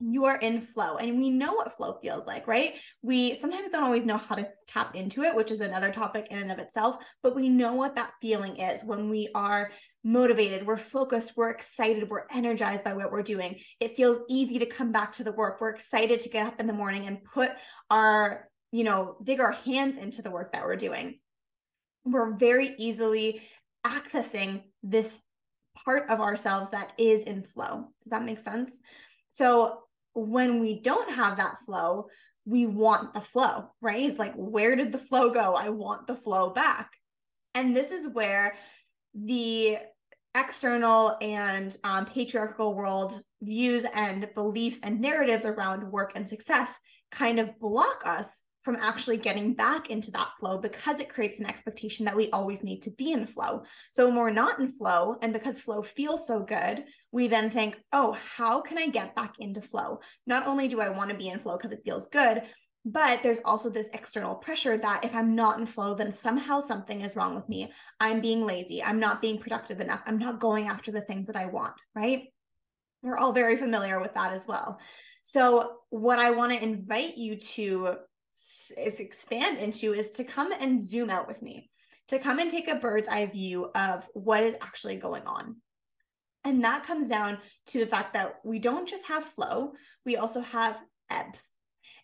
you 0.00 0.24
are 0.24 0.36
in 0.38 0.60
flow 0.60 0.96
and 0.96 1.18
we 1.18 1.30
know 1.30 1.52
what 1.52 1.76
flow 1.76 1.98
feels 2.02 2.26
like 2.26 2.46
right? 2.46 2.74
We 3.02 3.34
sometimes 3.34 3.70
don't 3.70 3.84
always 3.84 4.04
know 4.04 4.16
how 4.16 4.34
to 4.34 4.48
tap 4.66 4.94
into 4.94 5.22
it 5.22 5.34
which 5.34 5.50
is 5.50 5.60
another 5.60 5.92
topic 5.92 6.26
in 6.30 6.38
and 6.38 6.52
of 6.52 6.58
itself 6.58 6.96
but 7.22 7.34
we 7.34 7.48
know 7.48 7.74
what 7.74 7.94
that 7.96 8.12
feeling 8.20 8.56
is 8.56 8.84
when 8.84 9.08
we 9.08 9.28
are 9.34 9.70
motivated 10.02 10.66
we're 10.66 10.76
focused 10.76 11.32
we're 11.36 11.50
excited 11.50 12.10
we're 12.10 12.26
energized 12.34 12.84
by 12.84 12.92
what 12.92 13.10
we're 13.10 13.22
doing. 13.22 13.58
It 13.80 13.96
feels 13.96 14.20
easy 14.28 14.58
to 14.58 14.66
come 14.66 14.92
back 14.92 15.12
to 15.14 15.24
the 15.24 15.32
work. 15.32 15.60
We're 15.60 15.70
excited 15.70 16.20
to 16.20 16.28
get 16.28 16.46
up 16.46 16.60
in 16.60 16.66
the 16.66 16.72
morning 16.72 17.06
and 17.06 17.24
put 17.24 17.50
our 17.90 18.48
you 18.72 18.84
know 18.84 19.16
dig 19.22 19.40
our 19.40 19.52
hands 19.52 19.96
into 19.96 20.22
the 20.22 20.30
work 20.30 20.52
that 20.52 20.64
we're 20.64 20.76
doing. 20.76 21.18
We're 22.04 22.34
very 22.34 22.74
easily 22.78 23.40
accessing 23.86 24.64
this 24.82 25.20
part 25.84 26.10
of 26.10 26.20
ourselves 26.20 26.70
that 26.70 26.92
is 26.98 27.24
in 27.24 27.42
flow. 27.42 27.88
Does 28.02 28.10
that 28.10 28.24
make 28.24 28.40
sense 28.40 28.80
so 29.34 29.80
when 30.12 30.60
we 30.60 30.80
don't 30.80 31.10
have 31.10 31.38
that 31.38 31.58
flow, 31.66 32.06
we 32.44 32.66
want 32.66 33.12
the 33.14 33.20
flow, 33.20 33.68
right? 33.80 34.08
It's 34.08 34.18
like, 34.20 34.32
where 34.36 34.76
did 34.76 34.92
the 34.92 34.98
flow 34.98 35.30
go? 35.30 35.56
I 35.56 35.70
want 35.70 36.06
the 36.06 36.14
flow 36.14 36.50
back. 36.50 36.92
And 37.52 37.76
this 37.76 37.90
is 37.90 38.06
where 38.06 38.54
the 39.12 39.78
external 40.36 41.16
and 41.20 41.76
um, 41.82 42.06
patriarchal 42.06 42.74
world 42.74 43.20
views 43.42 43.84
and 43.92 44.28
beliefs 44.36 44.78
and 44.84 45.00
narratives 45.00 45.44
around 45.44 45.90
work 45.90 46.12
and 46.14 46.28
success 46.28 46.78
kind 47.10 47.40
of 47.40 47.58
block 47.58 48.04
us 48.06 48.40
from 48.64 48.76
actually 48.80 49.18
getting 49.18 49.52
back 49.52 49.90
into 49.90 50.10
that 50.12 50.30
flow 50.40 50.58
because 50.58 50.98
it 50.98 51.10
creates 51.10 51.38
an 51.38 51.46
expectation 51.46 52.04
that 52.06 52.16
we 52.16 52.30
always 52.30 52.64
need 52.64 52.80
to 52.82 52.90
be 52.92 53.12
in 53.12 53.26
flow. 53.26 53.62
So 53.92 54.06
when 54.06 54.16
we're 54.16 54.30
not 54.30 54.58
in 54.58 54.66
flow, 54.66 55.16
and 55.20 55.32
because 55.32 55.60
flow 55.60 55.82
feels 55.82 56.26
so 56.26 56.40
good, 56.40 56.84
we 57.12 57.28
then 57.28 57.50
think, 57.50 57.78
oh, 57.92 58.16
how 58.36 58.62
can 58.62 58.78
I 58.78 58.88
get 58.88 59.14
back 59.14 59.34
into 59.38 59.60
flow? 59.60 60.00
Not 60.26 60.46
only 60.46 60.66
do 60.66 60.80
I 60.80 60.88
want 60.88 61.10
to 61.10 61.16
be 61.16 61.28
in 61.28 61.38
flow 61.38 61.56
because 61.56 61.72
it 61.72 61.82
feels 61.84 62.08
good, 62.08 62.42
But 62.86 63.22
there's 63.22 63.40
also 63.46 63.70
this 63.70 63.88
external 63.94 64.34
pressure 64.34 64.76
that 64.76 65.04
if 65.04 65.14
I'm 65.14 65.34
not 65.34 65.58
in 65.58 65.64
flow, 65.64 65.94
then 65.94 66.12
somehow 66.12 66.60
something 66.60 67.00
is 67.00 67.16
wrong 67.16 67.34
with 67.34 67.48
me. 67.48 67.72
I'm 67.98 68.20
being 68.20 68.44
lazy. 68.44 68.82
I'm 68.82 69.00
not 69.00 69.22
being 69.22 69.38
productive 69.38 69.80
enough. 69.80 70.02
I'm 70.06 70.18
not 70.18 70.38
going 70.38 70.68
after 70.68 70.92
the 70.92 71.00
things 71.00 71.26
that 71.28 71.36
I 71.36 71.46
want, 71.46 71.72
right? 71.94 72.24
We're 73.02 73.16
all 73.16 73.32
very 73.32 73.56
familiar 73.56 74.00
with 74.00 74.12
that 74.14 74.34
as 74.34 74.46
well. 74.46 74.78
So, 75.22 75.76
what 75.88 76.18
I 76.18 76.32
want 76.32 76.52
to 76.52 76.62
invite 76.62 77.16
you 77.16 77.36
to 77.36 77.96
expand 78.76 79.58
into 79.58 79.92
is 79.92 80.12
to 80.12 80.24
come 80.24 80.52
and 80.52 80.82
zoom 80.82 81.10
out 81.10 81.28
with 81.28 81.42
me, 81.42 81.70
to 82.08 82.18
come 82.18 82.38
and 82.38 82.50
take 82.50 82.68
a 82.68 82.76
bird's 82.76 83.08
eye 83.08 83.26
view 83.26 83.70
of 83.74 84.08
what 84.14 84.42
is 84.42 84.54
actually 84.60 84.96
going 84.96 85.24
on. 85.26 85.56
And 86.44 86.62
that 86.64 86.84
comes 86.84 87.08
down 87.08 87.38
to 87.68 87.80
the 87.80 87.86
fact 87.86 88.12
that 88.14 88.36
we 88.44 88.58
don't 88.58 88.88
just 88.88 89.06
have 89.06 89.24
flow, 89.24 89.72
we 90.04 90.16
also 90.16 90.40
have 90.40 90.78
ebbs. 91.10 91.50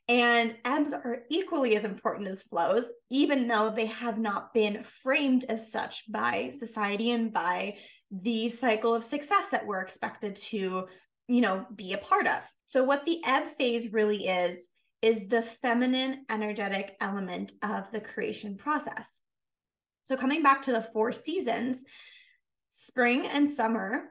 And 0.08 0.56
ebbs 0.64 0.92
are 0.92 1.22
equally 1.30 1.76
as 1.76 1.84
important 1.84 2.26
as 2.28 2.42
flows, 2.42 2.90
even 3.10 3.46
though 3.46 3.70
they 3.70 3.86
have 3.86 4.18
not 4.18 4.52
been 4.52 4.82
framed 4.82 5.44
as 5.48 5.70
such 5.70 6.10
by 6.10 6.50
society 6.58 7.12
and 7.12 7.32
by 7.32 7.76
the 8.10 8.48
cycle 8.48 8.92
of 8.92 9.04
success 9.04 9.50
that 9.50 9.64
we're 9.64 9.82
expected 9.82 10.34
to, 10.34 10.88
you 11.28 11.40
know, 11.40 11.64
be 11.76 11.92
a 11.92 11.98
part 11.98 12.26
of. 12.26 12.42
So, 12.66 12.82
what 12.82 13.04
the 13.04 13.20
ebb 13.24 13.46
phase 13.56 13.92
really 13.92 14.26
is, 14.26 14.66
is 15.02 15.28
the 15.28 15.42
feminine 15.42 16.24
energetic 16.30 16.96
element 17.00 17.52
of 17.62 17.90
the 17.92 18.00
creation 18.00 18.56
process. 18.56 19.20
So, 20.02 20.16
coming 20.16 20.42
back 20.42 20.62
to 20.62 20.72
the 20.72 20.82
four 20.82 21.12
seasons, 21.12 21.84
spring 22.70 23.26
and 23.26 23.48
summer 23.48 24.08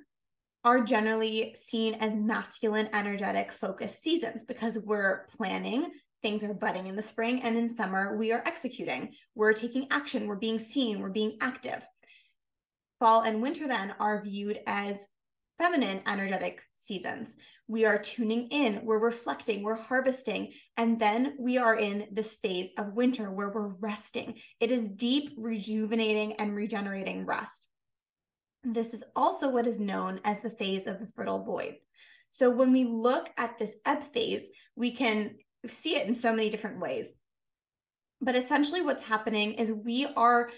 are 0.63 0.81
generally 0.81 1.55
seen 1.55 1.95
as 1.95 2.15
masculine, 2.15 2.89
energetic, 2.93 3.51
focused 3.51 4.01
seasons 4.01 4.43
because 4.43 4.77
we're 4.79 5.25
planning, 5.37 5.89
things 6.21 6.43
are 6.43 6.53
budding 6.53 6.87
in 6.87 6.95
the 6.95 7.01
spring, 7.01 7.41
and 7.43 7.57
in 7.57 7.69
summer, 7.69 8.17
we 8.17 8.33
are 8.33 8.43
executing. 8.45 9.13
We're 9.35 9.53
taking 9.53 9.87
action, 9.91 10.27
we're 10.27 10.35
being 10.35 10.59
seen, 10.59 10.99
we're 10.99 11.09
being 11.09 11.37
active. 11.41 11.83
Fall 12.99 13.21
and 13.21 13.41
winter 13.41 13.67
then 13.67 13.93
are 13.99 14.21
viewed 14.21 14.59
as 14.67 15.05
feminine, 15.59 16.01
energetic 16.07 16.63
seasons. 16.77 17.35
We 17.67 17.85
are 17.85 17.99
tuning 17.99 18.47
in, 18.47 18.81
we're 18.83 18.97
reflecting, 18.97 19.61
we're 19.61 19.75
harvesting, 19.75 20.53
and 20.77 20.99
then 20.99 21.35
we 21.37 21.57
are 21.57 21.75
in 21.75 22.07
this 22.11 22.35
phase 22.35 22.69
of 22.77 22.93
winter 22.93 23.29
where 23.29 23.49
we're 23.49 23.67
resting. 23.67 24.39
It 24.59 24.71
is 24.71 24.89
deep, 24.89 25.31
rejuvenating, 25.37 26.33
and 26.33 26.55
regenerating 26.55 27.25
rest. 27.25 27.67
This 28.63 28.93
is 28.93 29.03
also 29.15 29.49
what 29.49 29.67
is 29.67 29.79
known 29.79 30.21
as 30.23 30.41
the 30.41 30.49
phase 30.49 30.87
of 30.87 30.99
the 30.99 31.09
fertile 31.15 31.43
void. 31.43 31.75
So 32.29 32.49
when 32.49 32.71
we 32.71 32.85
look 32.85 33.29
at 33.37 33.59
this 33.59 33.73
ebb 33.85 34.13
phase, 34.13 34.49
we 34.75 34.91
can 34.91 35.35
see 35.67 35.95
it 35.95 36.07
in 36.07 36.13
so 36.13 36.31
many 36.31 36.49
different 36.49 36.79
ways. 36.79 37.13
But 38.21 38.35
essentially, 38.35 38.81
what's 38.81 39.07
happening 39.07 39.53
is 39.53 39.71
we 39.71 40.05
are 40.05 40.49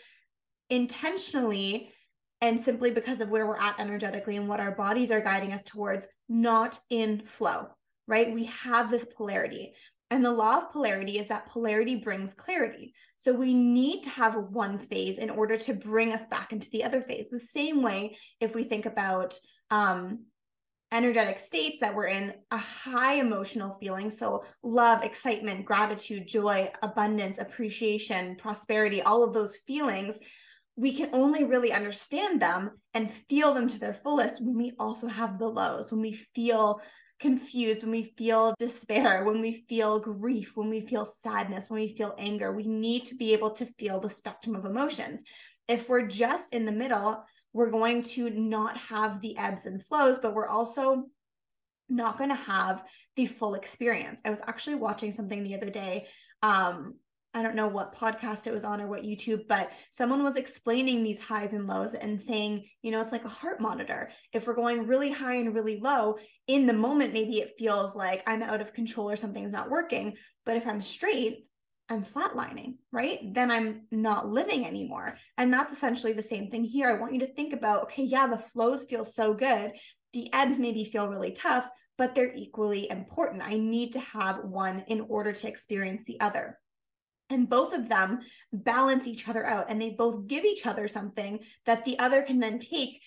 intentionally 0.69 1.91
and 2.41 2.59
simply 2.59 2.91
because 2.91 3.21
of 3.21 3.29
where 3.29 3.45
we're 3.45 3.59
at 3.59 3.79
energetically 3.79 4.37
and 4.37 4.47
what 4.47 4.59
our 4.59 4.75
bodies 4.75 5.11
are 5.11 5.21
guiding 5.21 5.53
us 5.53 5.63
towards, 5.63 6.07
not 6.27 6.79
in 6.89 7.21
flow, 7.23 7.67
right? 8.07 8.33
We 8.33 8.45
have 8.45 8.89
this 8.89 9.05
polarity. 9.05 9.73
And 10.09 10.25
the 10.25 10.33
law 10.33 10.57
of 10.57 10.71
polarity 10.71 11.19
is 11.19 11.29
that 11.29 11.47
polarity 11.47 11.95
brings 11.95 12.33
clarity. 12.33 12.93
So 13.15 13.33
we 13.33 13.53
need 13.53 14.03
to 14.03 14.09
have 14.09 14.35
one 14.35 14.77
phase 14.77 15.19
in 15.19 15.29
order 15.29 15.55
to 15.55 15.73
bring 15.73 16.11
us 16.11 16.25
back 16.25 16.51
into 16.51 16.69
the 16.71 16.83
other 16.83 17.01
phase. 17.01 17.29
The 17.29 17.39
same 17.39 17.81
way, 17.81 18.17
if 18.41 18.53
we 18.53 18.63
think 18.63 18.85
about 18.85 19.39
um, 19.69 20.25
energetic 20.91 21.39
states 21.39 21.79
that 21.79 21.95
we're 21.95 22.07
in 22.07 22.33
a 22.51 22.57
high 22.57 23.13
emotional 23.13 23.73
feeling. 23.75 24.09
So 24.09 24.43
love, 24.63 25.03
excitement, 25.03 25.65
gratitude, 25.65 26.27
joy, 26.27 26.69
abundance, 26.83 27.39
appreciation, 27.39 28.35
prosperity, 28.35 29.01
all 29.01 29.23
of 29.23 29.33
those 29.33 29.57
feelings. 29.65 30.19
We 30.81 30.95
can 30.95 31.11
only 31.13 31.43
really 31.43 31.71
understand 31.71 32.41
them 32.41 32.71
and 32.95 33.11
feel 33.11 33.53
them 33.53 33.67
to 33.67 33.79
their 33.79 33.93
fullest 33.93 34.43
when 34.43 34.57
we 34.57 34.73
also 34.79 35.05
have 35.05 35.37
the 35.37 35.47
lows, 35.47 35.91
when 35.91 36.01
we 36.01 36.13
feel 36.13 36.81
confused, 37.19 37.83
when 37.83 37.91
we 37.91 38.15
feel 38.17 38.55
despair, 38.57 39.23
when 39.23 39.41
we 39.41 39.63
feel 39.69 39.99
grief, 39.99 40.53
when 40.55 40.71
we 40.71 40.81
feel 40.87 41.05
sadness, 41.05 41.69
when 41.69 41.81
we 41.81 41.95
feel 41.95 42.15
anger. 42.17 42.51
We 42.51 42.65
need 42.65 43.05
to 43.05 43.15
be 43.15 43.31
able 43.31 43.51
to 43.51 43.65
feel 43.77 43.99
the 43.99 44.09
spectrum 44.09 44.55
of 44.55 44.65
emotions. 44.65 45.21
If 45.67 45.87
we're 45.87 46.07
just 46.07 46.51
in 46.51 46.65
the 46.65 46.71
middle, 46.71 47.23
we're 47.53 47.69
going 47.69 48.01
to 48.01 48.31
not 48.31 48.75
have 48.77 49.21
the 49.21 49.37
ebbs 49.37 49.67
and 49.67 49.85
flows, 49.85 50.17
but 50.17 50.33
we're 50.33 50.49
also 50.49 51.05
not 51.89 52.17
going 52.17 52.31
to 52.31 52.35
have 52.35 52.83
the 53.15 53.27
full 53.27 53.53
experience. 53.53 54.19
I 54.25 54.31
was 54.31 54.41
actually 54.47 54.77
watching 54.77 55.11
something 55.11 55.43
the 55.43 55.53
other 55.53 55.69
day 55.69 56.07
um, 56.41 56.95
I 57.33 57.41
don't 57.41 57.55
know 57.55 57.67
what 57.67 57.95
podcast 57.95 58.45
it 58.45 58.53
was 58.53 58.65
on 58.65 58.81
or 58.81 58.87
what 58.87 59.03
YouTube, 59.03 59.47
but 59.47 59.71
someone 59.91 60.23
was 60.23 60.35
explaining 60.35 61.01
these 61.01 61.19
highs 61.19 61.53
and 61.53 61.65
lows 61.65 61.93
and 61.93 62.21
saying, 62.21 62.67
you 62.81 62.91
know, 62.91 63.01
it's 63.01 63.13
like 63.13 63.23
a 63.23 63.29
heart 63.29 63.61
monitor. 63.61 64.11
If 64.33 64.47
we're 64.47 64.53
going 64.53 64.85
really 64.85 65.11
high 65.11 65.35
and 65.35 65.55
really 65.55 65.79
low, 65.79 66.17
in 66.47 66.65
the 66.65 66.73
moment, 66.73 67.13
maybe 67.13 67.39
it 67.39 67.53
feels 67.57 67.95
like 67.95 68.21
I'm 68.27 68.43
out 68.43 68.59
of 68.59 68.73
control 68.73 69.09
or 69.09 69.15
something's 69.15 69.53
not 69.53 69.69
working. 69.69 70.17
But 70.45 70.57
if 70.57 70.67
I'm 70.67 70.81
straight, 70.81 71.45
I'm 71.87 72.03
flatlining, 72.03 72.75
right? 72.91 73.33
Then 73.33 73.49
I'm 73.49 73.83
not 73.91 74.27
living 74.27 74.65
anymore. 74.65 75.17
And 75.37 75.53
that's 75.53 75.73
essentially 75.73 76.13
the 76.13 76.21
same 76.21 76.49
thing 76.49 76.65
here. 76.65 76.89
I 76.89 76.99
want 76.99 77.13
you 77.13 77.19
to 77.21 77.33
think 77.33 77.53
about 77.53 77.83
okay, 77.83 78.03
yeah, 78.03 78.27
the 78.27 78.37
flows 78.37 78.85
feel 78.85 79.05
so 79.05 79.33
good. 79.33 79.71
The 80.11 80.29
ebbs 80.33 80.59
maybe 80.59 80.83
feel 80.83 81.09
really 81.09 81.31
tough, 81.31 81.67
but 81.97 82.13
they're 82.13 82.33
equally 82.33 82.89
important. 82.89 83.41
I 83.41 83.57
need 83.57 83.93
to 83.93 83.99
have 84.01 84.43
one 84.43 84.83
in 84.87 85.01
order 85.01 85.31
to 85.31 85.47
experience 85.47 86.03
the 86.05 86.19
other 86.19 86.57
and 87.31 87.49
both 87.49 87.73
of 87.73 87.89
them 87.89 88.19
balance 88.51 89.07
each 89.07 89.27
other 89.27 89.45
out 89.45 89.65
and 89.69 89.81
they 89.81 89.91
both 89.91 90.27
give 90.27 90.45
each 90.45 90.65
other 90.65 90.87
something 90.87 91.39
that 91.65 91.85
the 91.85 91.97
other 91.99 92.21
can 92.21 92.39
then 92.39 92.59
take 92.59 93.01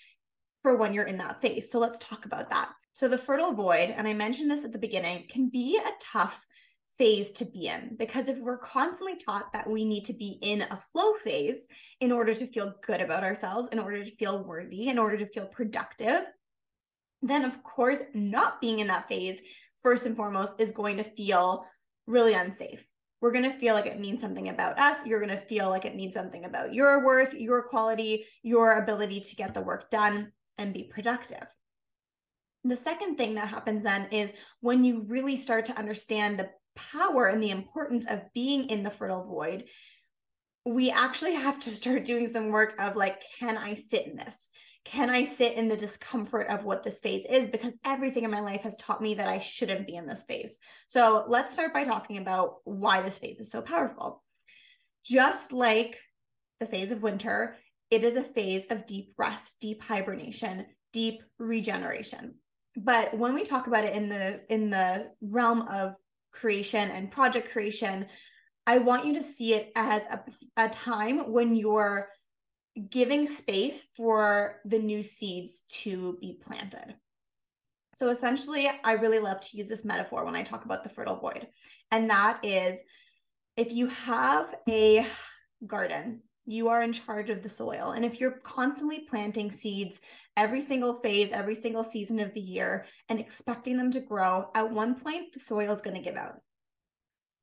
for 0.62 0.76
when 0.76 0.94
you're 0.94 1.04
in 1.04 1.18
that 1.18 1.40
phase. 1.40 1.70
So 1.70 1.78
let's 1.78 1.98
talk 1.98 2.24
about 2.24 2.50
that. 2.50 2.70
So 2.92 3.08
the 3.08 3.18
fertile 3.18 3.52
void, 3.52 3.90
and 3.90 4.08
I 4.08 4.14
mentioned 4.14 4.50
this 4.50 4.64
at 4.64 4.72
the 4.72 4.78
beginning, 4.78 5.26
can 5.28 5.48
be 5.48 5.76
a 5.76 5.90
tough 6.00 6.44
phase 6.96 7.32
to 7.32 7.44
be 7.44 7.66
in 7.66 7.96
because 7.98 8.28
if 8.28 8.38
we're 8.38 8.58
constantly 8.58 9.16
taught 9.16 9.52
that 9.52 9.68
we 9.68 9.84
need 9.84 10.04
to 10.04 10.12
be 10.12 10.38
in 10.42 10.62
a 10.62 10.76
flow 10.76 11.14
phase 11.14 11.66
in 12.00 12.12
order 12.12 12.32
to 12.32 12.46
feel 12.46 12.74
good 12.86 13.00
about 13.00 13.24
ourselves, 13.24 13.68
in 13.72 13.78
order 13.78 14.04
to 14.04 14.16
feel 14.16 14.44
worthy, 14.44 14.88
in 14.88 14.98
order 14.98 15.16
to 15.18 15.26
feel 15.26 15.46
productive, 15.46 16.22
then 17.20 17.44
of 17.44 17.62
course, 17.62 18.02
not 18.14 18.60
being 18.60 18.78
in 18.78 18.86
that 18.86 19.08
phase, 19.08 19.42
first 19.82 20.06
and 20.06 20.16
foremost, 20.16 20.60
is 20.60 20.70
going 20.70 20.98
to 20.98 21.04
feel 21.04 21.66
really 22.06 22.34
unsafe 22.34 22.86
we're 23.24 23.32
going 23.32 23.50
to 23.50 23.58
feel 23.58 23.72
like 23.72 23.86
it 23.86 23.98
means 23.98 24.20
something 24.20 24.50
about 24.50 24.78
us. 24.78 25.06
You're 25.06 25.18
going 25.18 25.34
to 25.34 25.46
feel 25.46 25.70
like 25.70 25.86
it 25.86 25.96
means 25.96 26.12
something 26.12 26.44
about 26.44 26.74
your 26.74 27.02
worth, 27.02 27.32
your 27.32 27.62
quality, 27.62 28.26
your 28.42 28.74
ability 28.74 29.20
to 29.20 29.34
get 29.34 29.54
the 29.54 29.62
work 29.62 29.88
done 29.88 30.30
and 30.58 30.74
be 30.74 30.90
productive. 30.92 31.46
The 32.64 32.76
second 32.76 33.16
thing 33.16 33.36
that 33.36 33.48
happens 33.48 33.82
then 33.82 34.08
is 34.10 34.30
when 34.60 34.84
you 34.84 35.06
really 35.08 35.38
start 35.38 35.64
to 35.64 35.78
understand 35.78 36.38
the 36.38 36.50
power 36.76 37.28
and 37.28 37.42
the 37.42 37.50
importance 37.50 38.04
of 38.10 38.30
being 38.34 38.68
in 38.68 38.82
the 38.82 38.90
fertile 38.90 39.24
void, 39.24 39.64
we 40.66 40.90
actually 40.90 41.32
have 41.32 41.58
to 41.60 41.70
start 41.70 42.04
doing 42.04 42.26
some 42.26 42.50
work 42.50 42.74
of 42.78 42.94
like, 42.94 43.22
can 43.38 43.56
I 43.56 43.72
sit 43.72 44.06
in 44.06 44.16
this? 44.16 44.48
Can 44.84 45.08
I 45.08 45.24
sit 45.24 45.54
in 45.56 45.68
the 45.68 45.76
discomfort 45.76 46.48
of 46.48 46.64
what 46.64 46.82
this 46.82 47.00
phase 47.00 47.24
is? 47.28 47.46
Because 47.46 47.76
everything 47.84 48.24
in 48.24 48.30
my 48.30 48.40
life 48.40 48.62
has 48.62 48.76
taught 48.76 49.00
me 49.00 49.14
that 49.14 49.28
I 49.28 49.38
shouldn't 49.38 49.86
be 49.86 49.96
in 49.96 50.06
this 50.06 50.24
phase. 50.24 50.58
So 50.88 51.24
let's 51.26 51.54
start 51.54 51.72
by 51.72 51.84
talking 51.84 52.18
about 52.18 52.56
why 52.64 53.00
this 53.00 53.18
phase 53.18 53.40
is 53.40 53.50
so 53.50 53.62
powerful. 53.62 54.22
Just 55.04 55.52
like 55.52 55.98
the 56.60 56.66
phase 56.66 56.90
of 56.90 57.02
winter, 57.02 57.56
it 57.90 58.04
is 58.04 58.16
a 58.16 58.22
phase 58.22 58.64
of 58.70 58.86
deep 58.86 59.14
rest, 59.16 59.56
deep 59.60 59.82
hibernation, 59.82 60.66
deep 60.92 61.22
regeneration. 61.38 62.34
But 62.76 63.16
when 63.16 63.34
we 63.34 63.44
talk 63.44 63.66
about 63.66 63.84
it 63.84 63.94
in 63.94 64.08
the 64.08 64.40
in 64.48 64.68
the 64.68 65.10
realm 65.22 65.62
of 65.62 65.94
creation 66.32 66.90
and 66.90 67.10
project 67.10 67.52
creation, 67.52 68.06
I 68.66 68.78
want 68.78 69.06
you 69.06 69.14
to 69.14 69.22
see 69.22 69.54
it 69.54 69.70
as 69.76 70.02
a, 70.06 70.24
a 70.56 70.68
time 70.68 71.30
when 71.30 71.54
you're 71.54 72.08
giving 72.90 73.26
space 73.26 73.84
for 73.96 74.60
the 74.64 74.78
new 74.78 75.02
seeds 75.02 75.62
to 75.68 76.18
be 76.20 76.38
planted. 76.44 76.94
So 77.94 78.08
essentially, 78.08 78.68
I 78.82 78.92
really 78.94 79.20
love 79.20 79.40
to 79.40 79.56
use 79.56 79.68
this 79.68 79.84
metaphor 79.84 80.24
when 80.24 80.34
I 80.34 80.42
talk 80.42 80.64
about 80.64 80.82
the 80.82 80.90
fertile 80.90 81.20
void. 81.20 81.46
And 81.90 82.10
that 82.10 82.40
is 82.42 82.80
if 83.56 83.72
you 83.72 83.86
have 83.86 84.54
a 84.68 85.06
garden, 85.64 86.22
you 86.46 86.68
are 86.68 86.82
in 86.82 86.92
charge 86.92 87.30
of 87.30 87.42
the 87.42 87.48
soil. 87.48 87.92
And 87.92 88.04
if 88.04 88.20
you're 88.20 88.40
constantly 88.42 89.06
planting 89.08 89.50
seeds 89.50 90.00
every 90.36 90.60
single 90.60 90.94
phase, 90.94 91.30
every 91.30 91.54
single 91.54 91.84
season 91.84 92.18
of 92.18 92.34
the 92.34 92.40
year, 92.40 92.84
and 93.08 93.18
expecting 93.18 93.76
them 93.76 93.90
to 93.92 94.00
grow, 94.00 94.50
at 94.54 94.70
one 94.70 94.96
point, 94.96 95.32
the 95.32 95.40
soil 95.40 95.72
is 95.72 95.80
going 95.80 95.96
to 95.96 96.02
give 96.02 96.16
out. 96.16 96.40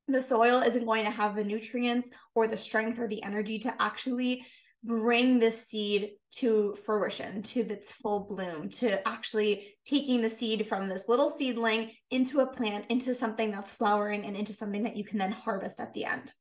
The 0.08 0.20
soil 0.20 0.60
isn't 0.60 0.84
going 0.84 1.04
to 1.04 1.10
have 1.10 1.34
the 1.34 1.44
nutrients 1.44 2.10
or 2.34 2.46
the 2.46 2.56
strength 2.56 2.98
or 2.98 3.08
the 3.08 3.22
energy 3.22 3.58
to 3.60 3.74
actually 3.82 4.44
bring 4.84 5.38
this 5.38 5.66
seed 5.66 6.12
to 6.32 6.74
fruition, 6.84 7.42
to 7.42 7.60
its 7.60 7.92
full 7.92 8.26
bloom, 8.28 8.68
to 8.68 9.06
actually 9.06 9.74
taking 9.84 10.20
the 10.20 10.30
seed 10.30 10.66
from 10.66 10.88
this 10.88 11.08
little 11.08 11.30
seedling 11.30 11.92
into 12.10 12.40
a 12.40 12.46
plant, 12.46 12.86
into 12.88 13.14
something 13.14 13.50
that's 13.50 13.72
flowering, 13.72 14.24
and 14.24 14.36
into 14.36 14.52
something 14.52 14.82
that 14.82 14.96
you 14.96 15.04
can 15.04 15.18
then 15.18 15.32
harvest 15.32 15.78
at 15.78 15.92
the 15.94 16.04
end. 16.04 16.32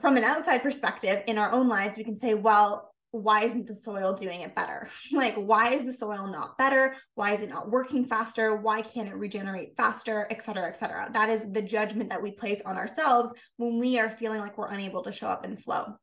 From 0.00 0.16
an 0.16 0.24
outside 0.24 0.62
perspective, 0.62 1.22
in 1.26 1.38
our 1.38 1.52
own 1.52 1.68
lives, 1.68 1.96
we 1.96 2.04
can 2.04 2.16
say, 2.16 2.34
well, 2.34 2.94
why 3.10 3.44
isn't 3.44 3.66
the 3.66 3.74
soil 3.74 4.12
doing 4.12 4.42
it 4.42 4.54
better? 4.54 4.88
like, 5.12 5.34
why 5.34 5.70
is 5.70 5.84
the 5.84 5.92
soil 5.92 6.28
not 6.30 6.58
better? 6.58 6.94
Why 7.14 7.34
is 7.34 7.40
it 7.40 7.48
not 7.48 7.70
working 7.70 8.04
faster? 8.04 8.56
Why 8.56 8.82
can't 8.82 9.08
it 9.08 9.16
regenerate 9.16 9.76
faster, 9.76 10.26
et 10.30 10.42
cetera, 10.42 10.66
et 10.66 10.76
cetera? 10.76 11.10
That 11.12 11.30
is 11.30 11.50
the 11.50 11.62
judgment 11.62 12.10
that 12.10 12.22
we 12.22 12.32
place 12.32 12.62
on 12.64 12.76
ourselves 12.76 13.32
when 13.56 13.78
we 13.78 13.98
are 13.98 14.10
feeling 14.10 14.40
like 14.40 14.58
we're 14.58 14.68
unable 14.68 15.02
to 15.02 15.12
show 15.12 15.28
up 15.28 15.44
and 15.44 15.58
flow. 15.58 15.94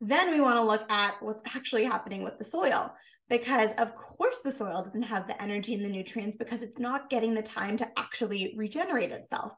Then 0.00 0.30
we 0.30 0.40
want 0.40 0.56
to 0.56 0.62
look 0.62 0.90
at 0.90 1.22
what's 1.22 1.42
actually 1.54 1.84
happening 1.84 2.24
with 2.24 2.38
the 2.38 2.44
soil 2.44 2.94
because, 3.28 3.72
of 3.78 3.94
course, 3.94 4.38
the 4.38 4.52
soil 4.52 4.82
doesn't 4.82 5.02
have 5.02 5.26
the 5.26 5.40
energy 5.40 5.74
and 5.74 5.84
the 5.84 5.88
nutrients 5.88 6.36
because 6.36 6.62
it's 6.62 6.78
not 6.78 7.10
getting 7.10 7.34
the 7.34 7.42
time 7.42 7.76
to 7.76 7.88
actually 7.98 8.54
regenerate 8.56 9.10
itself. 9.10 9.52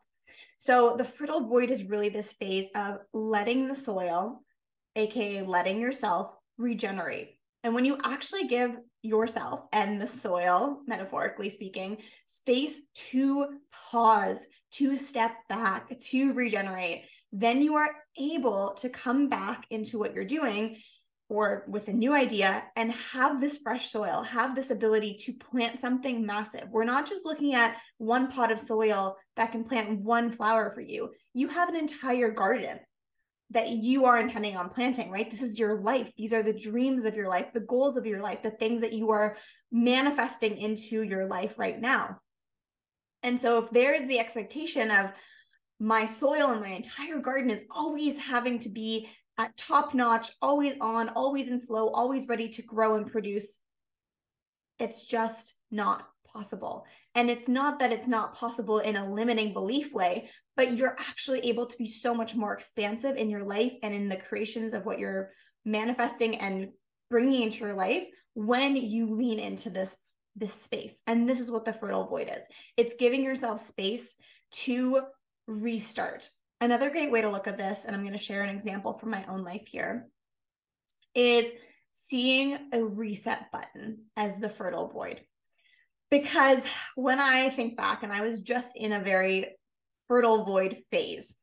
So, 0.58 0.96
the 0.96 1.04
fertile 1.04 1.46
void 1.48 1.70
is 1.70 1.84
really 1.84 2.08
this 2.08 2.32
phase 2.32 2.66
of 2.74 2.98
letting 3.12 3.68
the 3.68 3.74
soil 3.74 4.42
aka 4.96 5.42
letting 5.42 5.80
yourself 5.80 6.36
regenerate. 6.58 7.36
And 7.64 7.74
when 7.74 7.84
you 7.84 7.96
actually 8.02 8.44
give 8.44 8.76
yourself 9.02 9.62
and 9.72 10.00
the 10.00 10.06
soil, 10.06 10.80
metaphorically 10.86 11.50
speaking, 11.50 11.98
space 12.26 12.82
to 12.94 13.58
pause, 13.90 14.46
to 14.72 14.96
step 14.96 15.32
back, 15.48 15.98
to 15.98 16.32
regenerate, 16.32 17.04
then 17.32 17.62
you 17.62 17.74
are 17.76 17.90
able 18.20 18.74
to 18.74 18.88
come 18.88 19.28
back 19.28 19.64
into 19.70 19.98
what 19.98 20.14
you're 20.14 20.24
doing 20.24 20.76
or 21.28 21.64
with 21.66 21.88
a 21.88 21.92
new 21.92 22.12
idea 22.12 22.62
and 22.76 22.92
have 22.92 23.40
this 23.40 23.58
fresh 23.58 23.90
soil, 23.90 24.22
have 24.22 24.54
this 24.54 24.70
ability 24.70 25.16
to 25.18 25.32
plant 25.32 25.78
something 25.78 26.26
massive. 26.26 26.68
We're 26.70 26.84
not 26.84 27.08
just 27.08 27.24
looking 27.24 27.54
at 27.54 27.76
one 27.96 28.30
pot 28.30 28.52
of 28.52 28.60
soil 28.60 29.16
that 29.36 29.50
can 29.50 29.64
plant 29.64 30.00
one 30.00 30.30
flower 30.30 30.72
for 30.74 30.82
you. 30.82 31.10
You 31.32 31.48
have 31.48 31.70
an 31.70 31.76
entire 31.76 32.30
garden 32.30 32.78
that 33.52 33.70
you 33.70 34.04
are 34.04 34.20
intending 34.20 34.56
on 34.56 34.68
planting, 34.68 35.10
right? 35.10 35.30
This 35.30 35.42
is 35.42 35.58
your 35.58 35.80
life. 35.80 36.10
These 36.18 36.34
are 36.34 36.42
the 36.42 36.52
dreams 36.52 37.06
of 37.06 37.14
your 37.14 37.28
life, 37.28 37.46
the 37.54 37.60
goals 37.60 37.96
of 37.96 38.06
your 38.06 38.20
life, 38.20 38.42
the 38.42 38.50
things 38.50 38.82
that 38.82 38.92
you 38.92 39.10
are 39.10 39.36
manifesting 39.70 40.58
into 40.58 41.02
your 41.02 41.26
life 41.26 41.58
right 41.58 41.80
now. 41.80 42.18
And 43.22 43.40
so, 43.40 43.64
if 43.64 43.70
there's 43.70 44.06
the 44.06 44.18
expectation 44.18 44.90
of 44.90 45.12
my 45.82 46.06
soil 46.06 46.52
and 46.52 46.60
my 46.60 46.68
entire 46.68 47.18
garden 47.18 47.50
is 47.50 47.64
always 47.68 48.16
having 48.16 48.60
to 48.60 48.68
be 48.68 49.08
at 49.36 49.56
top 49.56 49.94
notch, 49.94 50.30
always 50.40 50.74
on, 50.80 51.08
always 51.08 51.48
in 51.48 51.60
flow, 51.60 51.88
always 51.88 52.28
ready 52.28 52.48
to 52.48 52.62
grow 52.62 52.94
and 52.94 53.10
produce, 53.10 53.58
it's 54.78 55.04
just 55.04 55.54
not 55.72 56.06
possible. 56.32 56.86
And 57.16 57.28
it's 57.28 57.48
not 57.48 57.80
that 57.80 57.90
it's 57.90 58.06
not 58.06 58.36
possible 58.36 58.78
in 58.78 58.94
a 58.94 59.12
limiting 59.12 59.52
belief 59.52 59.92
way, 59.92 60.30
but 60.56 60.72
you're 60.72 60.94
actually 61.00 61.40
able 61.40 61.66
to 61.66 61.76
be 61.76 61.86
so 61.86 62.14
much 62.14 62.36
more 62.36 62.54
expansive 62.54 63.16
in 63.16 63.28
your 63.28 63.42
life 63.42 63.72
and 63.82 63.92
in 63.92 64.08
the 64.08 64.16
creations 64.16 64.74
of 64.74 64.86
what 64.86 65.00
you're 65.00 65.30
manifesting 65.64 66.36
and 66.36 66.68
bringing 67.10 67.42
into 67.42 67.64
your 67.64 67.74
life 67.74 68.04
when 68.34 68.76
you 68.76 69.16
lean 69.16 69.40
into 69.40 69.68
this 69.68 69.96
this 70.36 70.54
space. 70.54 71.02
And 71.08 71.28
this 71.28 71.40
is 71.40 71.50
what 71.50 71.64
the 71.64 71.72
fertile 71.72 72.06
void 72.06 72.30
is. 72.34 72.46
It's 72.76 72.94
giving 72.94 73.22
yourself 73.22 73.60
space 73.60 74.16
to 74.52 75.02
restart. 75.46 76.30
Another 76.60 76.90
great 76.90 77.10
way 77.10 77.22
to 77.22 77.30
look 77.30 77.48
at 77.48 77.56
this, 77.56 77.84
and 77.84 77.94
I'm 77.94 78.02
going 78.02 78.12
to 78.12 78.18
share 78.18 78.42
an 78.42 78.54
example 78.54 78.94
from 78.94 79.10
my 79.10 79.24
own 79.28 79.42
life 79.42 79.66
here, 79.66 80.08
is 81.14 81.50
seeing 81.92 82.58
a 82.72 82.82
reset 82.82 83.50
button 83.52 84.04
as 84.16 84.38
the 84.38 84.48
fertile 84.48 84.88
void 84.88 85.20
because 86.12 86.62
when 86.94 87.18
I 87.18 87.48
think 87.48 87.74
back, 87.74 88.02
and 88.02 88.12
I 88.12 88.20
was 88.20 88.42
just 88.42 88.76
in 88.76 88.92
a 88.92 89.00
very 89.00 89.56
fertile 90.08 90.44
void 90.44 90.82
phase, 90.90 91.34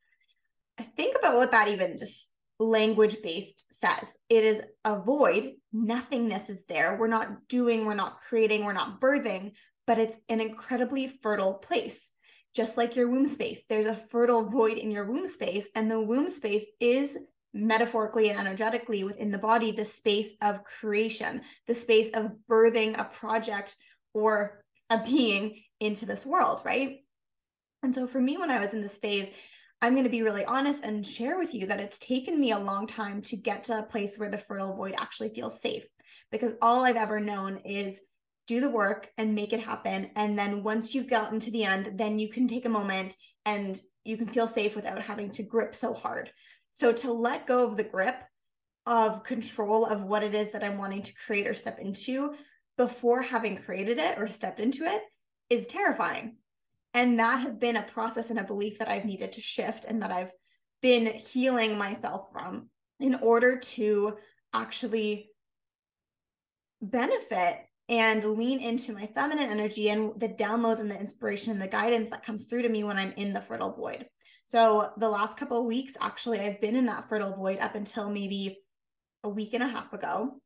I 0.79 0.84
think 0.84 1.18
about 1.18 1.36
what 1.36 1.51
that 1.51 1.70
even 1.70 1.98
just 1.98 2.29
language 2.60 3.18
based 3.24 3.74
says. 3.74 4.15
It 4.29 4.44
is 4.44 4.62
a 4.86 5.00
void, 5.00 5.53
nothingness 5.74 6.51
is 6.51 6.65
there. 6.68 6.98
We're 7.00 7.08
not 7.08 7.48
doing, 7.48 7.84
we're 7.84 7.96
not 7.96 8.20
creating, 8.20 8.63
we're 8.63 8.74
not 8.74 9.01
birthing, 9.01 9.53
but 9.88 9.98
it's 9.98 10.18
an 10.29 10.39
incredibly 10.39 11.08
fertile 11.08 11.56
place. 11.56 12.12
Just 12.56 12.77
like 12.77 12.96
your 12.96 13.08
womb 13.08 13.27
space, 13.27 13.65
there's 13.70 13.86
a 13.86 13.96
fertile 13.96 14.50
void 14.50 14.77
in 14.77 14.91
your 14.91 15.06
womb 15.06 15.27
space, 15.27 15.68
and 15.75 15.89
the 15.89 16.01
womb 16.01 16.29
space 16.29 16.65
is 16.79 17.18
metaphorically 17.53 18.29
and 18.29 18.39
energetically 18.39 19.04
within 19.04 19.32
the 19.32 19.38
body 19.38 19.71
the 19.71 19.86
space 19.86 20.34
of 20.41 20.63
creation, 20.63 21.41
the 21.67 21.73
space 21.73 22.10
of 22.12 22.32
birthing 22.50 23.00
a 23.00 23.06
project 23.06 23.76
or 24.13 24.63
a 24.89 25.04
being 25.04 25.62
into 25.80 26.06
this 26.06 26.26
world, 26.26 26.62
right? 26.65 26.97
And 27.84 27.93
so 27.93 28.08
for 28.08 28.19
me, 28.19 28.38
when 28.38 28.52
I 28.52 28.60
was 28.60 28.73
in 28.73 28.82
this 28.82 28.97
phase, 28.97 29.30
I'm 29.82 29.93
going 29.93 30.04
to 30.04 30.10
be 30.10 30.23
really 30.23 30.43
honest 30.43 30.84
and 30.84 31.06
share 31.06 31.38
with 31.38 31.54
you 31.54 31.67
that 31.67 31.80
it's 31.80 32.00
taken 32.00 32.39
me 32.39 32.52
a 32.52 32.60
long 32.60 32.86
time 32.86 33.21
to 33.23 33.38
get 33.38 33.63
to 33.65 33.80
a 33.80 33.84
place 33.84 34.17
where 34.17 34.30
the 34.30 34.38
fertile 34.38 34.76
void 34.76 34.93
actually 34.97 35.30
feels 35.30 35.62
safe 35.62 35.86
because 36.32 36.54
all 36.62 36.84
I've 36.84 36.97
ever 36.97 37.19
known 37.19 37.58
is 37.60 38.02
do 38.49 38.59
the 38.59 38.69
work 38.69 39.12
and 39.19 39.35
make 39.35 39.53
it 39.53 39.59
happen. 39.59 40.09
And 40.15 40.38
then 40.38 40.63
once 40.63 40.95
you've 40.95 41.09
gotten 41.09 41.39
to 41.39 41.51
the 41.51 41.63
end, 41.63 41.91
then 41.93 42.17
you 42.17 42.29
can 42.29 42.47
take 42.47 42.65
a 42.65 42.69
moment 42.69 43.15
and 43.45 43.79
you 44.03 44.17
can 44.17 44.27
feel 44.27 44.47
safe 44.47 44.75
without 44.75 45.03
having 45.03 45.29
to 45.31 45.43
grip 45.43 45.75
so 45.75 45.93
hard. 45.93 46.31
So 46.71 46.91
to 46.91 47.13
let 47.13 47.45
go 47.45 47.67
of 47.67 47.77
the 47.77 47.83
grip 47.83 48.15
of 48.88 49.23
control 49.23 49.85
of 49.85 50.01
what 50.01 50.23
it 50.23 50.33
is 50.33 50.49
that 50.51 50.63
I'm 50.63 50.79
wanting 50.79 51.03
to 51.03 51.13
create 51.13 51.45
or 51.45 51.53
step 51.53 51.77
into 51.77 52.33
before 52.75 53.21
having 53.21 53.55
created 53.55 53.99
it 53.99 54.17
or 54.17 54.27
stepped 54.27 54.59
into 54.59 54.83
it 54.83 55.03
is 55.51 55.67
terrifying. 55.67 56.38
And 56.95 57.19
that 57.19 57.41
has 57.41 57.55
been 57.55 57.75
a 57.75 57.83
process 57.83 58.31
and 58.31 58.39
a 58.39 58.43
belief 58.43 58.79
that 58.79 58.89
I've 58.89 59.05
needed 59.05 59.33
to 59.33 59.41
shift 59.41 59.85
and 59.85 60.01
that 60.01 60.12
I've 60.12 60.31
been 60.81 61.05
healing 61.05 61.77
myself 61.77 62.31
from 62.33 62.69
in 62.99 63.13
order 63.13 63.59
to 63.59 64.17
actually 64.53 65.29
benefit 66.81 67.59
and 67.89 68.23
lean 68.23 68.60
into 68.60 68.93
my 68.93 69.08
feminine 69.08 69.49
energy 69.49 69.89
and 69.89 70.17
the 70.19 70.30
downloads 70.30 70.80
and 70.80 70.89
the 70.89 70.99
inspiration 70.99 71.52
and 71.52 71.62
the 71.62 71.67
guidance 71.67 72.10
that 72.12 72.23
comes 72.23 72.45
through 72.45 72.62
to 72.62 72.69
me 72.69 72.84
when 72.84 72.97
I'm 72.97 73.13
in 73.17 73.34
the 73.34 73.41
fertile 73.41 73.73
void. 73.73 74.06
So 74.45 74.91
the 74.97 75.10
last 75.10 75.38
couple 75.38 75.65
weeks, 75.67 75.93
actually, 75.99 76.39
I've 76.39 76.62
been 76.62 76.75
in 76.75 76.86
that 76.86 77.10
fertile 77.10 77.36
void 77.36 77.60
up 77.60 77.75
until 77.75 78.10
maybe 78.10 78.60
a 79.23 79.30
week 79.30 79.54
and 79.54 79.63
a 79.63 79.67
half 79.67 79.91
ago. 79.91 80.39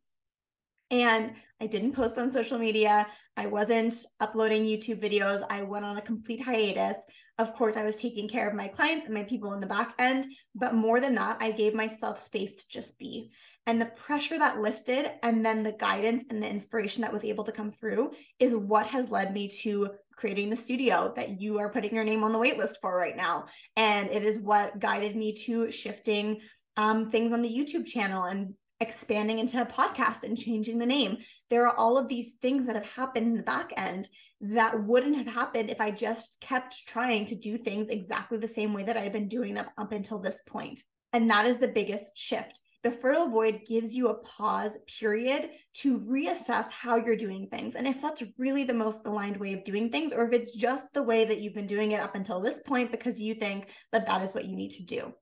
And 0.89 1.33
I 1.59 1.67
didn't 1.67 1.93
post 1.93 2.17
on 2.17 2.29
social 2.29 2.57
media. 2.57 3.07
I 3.35 3.47
wasn't 3.47 3.95
uploading 4.19 4.63
YouTube 4.63 5.01
videos. 5.01 5.45
I 5.49 5.63
went 5.63 5.85
on 5.85 5.97
a 5.97 6.01
complete 6.01 6.41
hiatus. 6.41 6.97
Of 7.39 7.55
course, 7.55 7.77
I 7.77 7.83
was 7.83 7.99
taking 7.99 8.29
care 8.29 8.47
of 8.47 8.53
my 8.53 8.67
clients 8.67 9.05
and 9.05 9.15
my 9.15 9.23
people 9.23 9.53
in 9.53 9.59
the 9.59 9.67
back 9.67 9.95
end. 9.97 10.27
But 10.53 10.75
more 10.75 10.99
than 10.99 11.15
that, 11.15 11.37
I 11.39 11.51
gave 11.51 11.73
myself 11.73 12.19
space 12.19 12.63
to 12.63 12.69
just 12.69 12.97
be. 12.99 13.31
And 13.65 13.81
the 13.81 13.87
pressure 13.87 14.37
that 14.37 14.61
lifted, 14.61 15.11
and 15.23 15.45
then 15.45 15.63
the 15.63 15.71
guidance 15.71 16.25
and 16.29 16.43
the 16.43 16.49
inspiration 16.49 17.01
that 17.01 17.13
was 17.13 17.23
able 17.23 17.45
to 17.45 17.51
come 17.51 17.71
through, 17.71 18.11
is 18.37 18.55
what 18.55 18.87
has 18.87 19.09
led 19.09 19.33
me 19.33 19.47
to 19.61 19.89
creating 20.15 20.49
the 20.49 20.55
studio 20.55 21.11
that 21.15 21.41
you 21.41 21.57
are 21.59 21.71
putting 21.71 21.95
your 21.95 22.03
name 22.03 22.23
on 22.23 22.33
the 22.33 22.39
waitlist 22.39 22.75
for 22.81 22.95
right 22.95 23.15
now. 23.15 23.45
And 23.75 24.09
it 24.09 24.23
is 24.23 24.39
what 24.39 24.79
guided 24.79 25.15
me 25.15 25.33
to 25.45 25.71
shifting 25.71 26.41
um, 26.77 27.09
things 27.09 27.31
on 27.31 27.41
the 27.41 27.49
YouTube 27.49 27.85
channel 27.85 28.23
and 28.23 28.53
expanding 28.79 29.39
into 29.39 29.61
a 29.61 29.65
podcast 29.65 30.23
and 30.23 30.37
changing 30.37 30.77
the 30.77 30.85
name. 30.85 31.17
There 31.49 31.67
are 31.67 31.77
all 31.77 31.97
of 31.97 32.07
these 32.07 32.33
things 32.41 32.65
that 32.67 32.75
have 32.75 32.85
happened 32.85 33.27
in 33.27 33.37
the 33.37 33.43
back 33.43 33.71
end 33.77 34.09
that 34.41 34.83
wouldn't 34.83 35.15
have 35.15 35.27
happened 35.27 35.69
if 35.69 35.79
I 35.79 35.91
just 35.91 36.41
kept 36.41 36.85
trying 36.87 37.25
to 37.27 37.35
do 37.35 37.57
things 37.57 37.89
exactly 37.89 38.37
the 38.37 38.47
same 38.47 38.73
way 38.73 38.83
that 38.83 38.97
I've 38.97 39.13
been 39.13 39.29
doing 39.29 39.53
them 39.53 39.67
up 39.77 39.91
until 39.93 40.19
this 40.19 40.41
point. 40.47 40.83
And 41.13 41.29
that 41.29 41.45
is 41.45 41.59
the 41.59 41.67
biggest 41.67 42.17
shift. 42.17 42.59
The 42.83 42.91
fertile 42.91 43.29
void 43.29 43.61
gives 43.65 43.95
you 43.95 44.09
a 44.09 44.15
pause 44.15 44.77
period 44.99 45.51
to 45.75 45.99
reassess 45.99 46.69
how 46.69 46.97
you're 46.97 47.15
doing 47.15 47.47
things. 47.47 47.75
And 47.75 47.87
if 47.87 48.01
that's 48.01 48.21
really 48.37 48.65
the 48.65 48.73
most 48.73 49.05
aligned 49.05 49.37
way 49.37 49.53
of 49.53 49.63
doing 49.63 49.89
things, 49.89 50.11
or 50.11 50.27
if 50.27 50.33
it's 50.33 50.51
just 50.51 50.93
the 50.93 51.03
way 51.03 51.23
that 51.23 51.39
you've 51.39 51.53
been 51.53 51.67
doing 51.67 51.93
it 51.93 52.01
up 52.01 52.15
until 52.15 52.41
this 52.41 52.59
point 52.59 52.91
because 52.91 53.21
you 53.21 53.35
think 53.35 53.69
that 53.93 54.05
that 54.07 54.21
is 54.21 54.33
what 54.33 54.43
you 54.43 54.57
need 54.57 54.71
to 54.71 54.83
do 54.83 55.13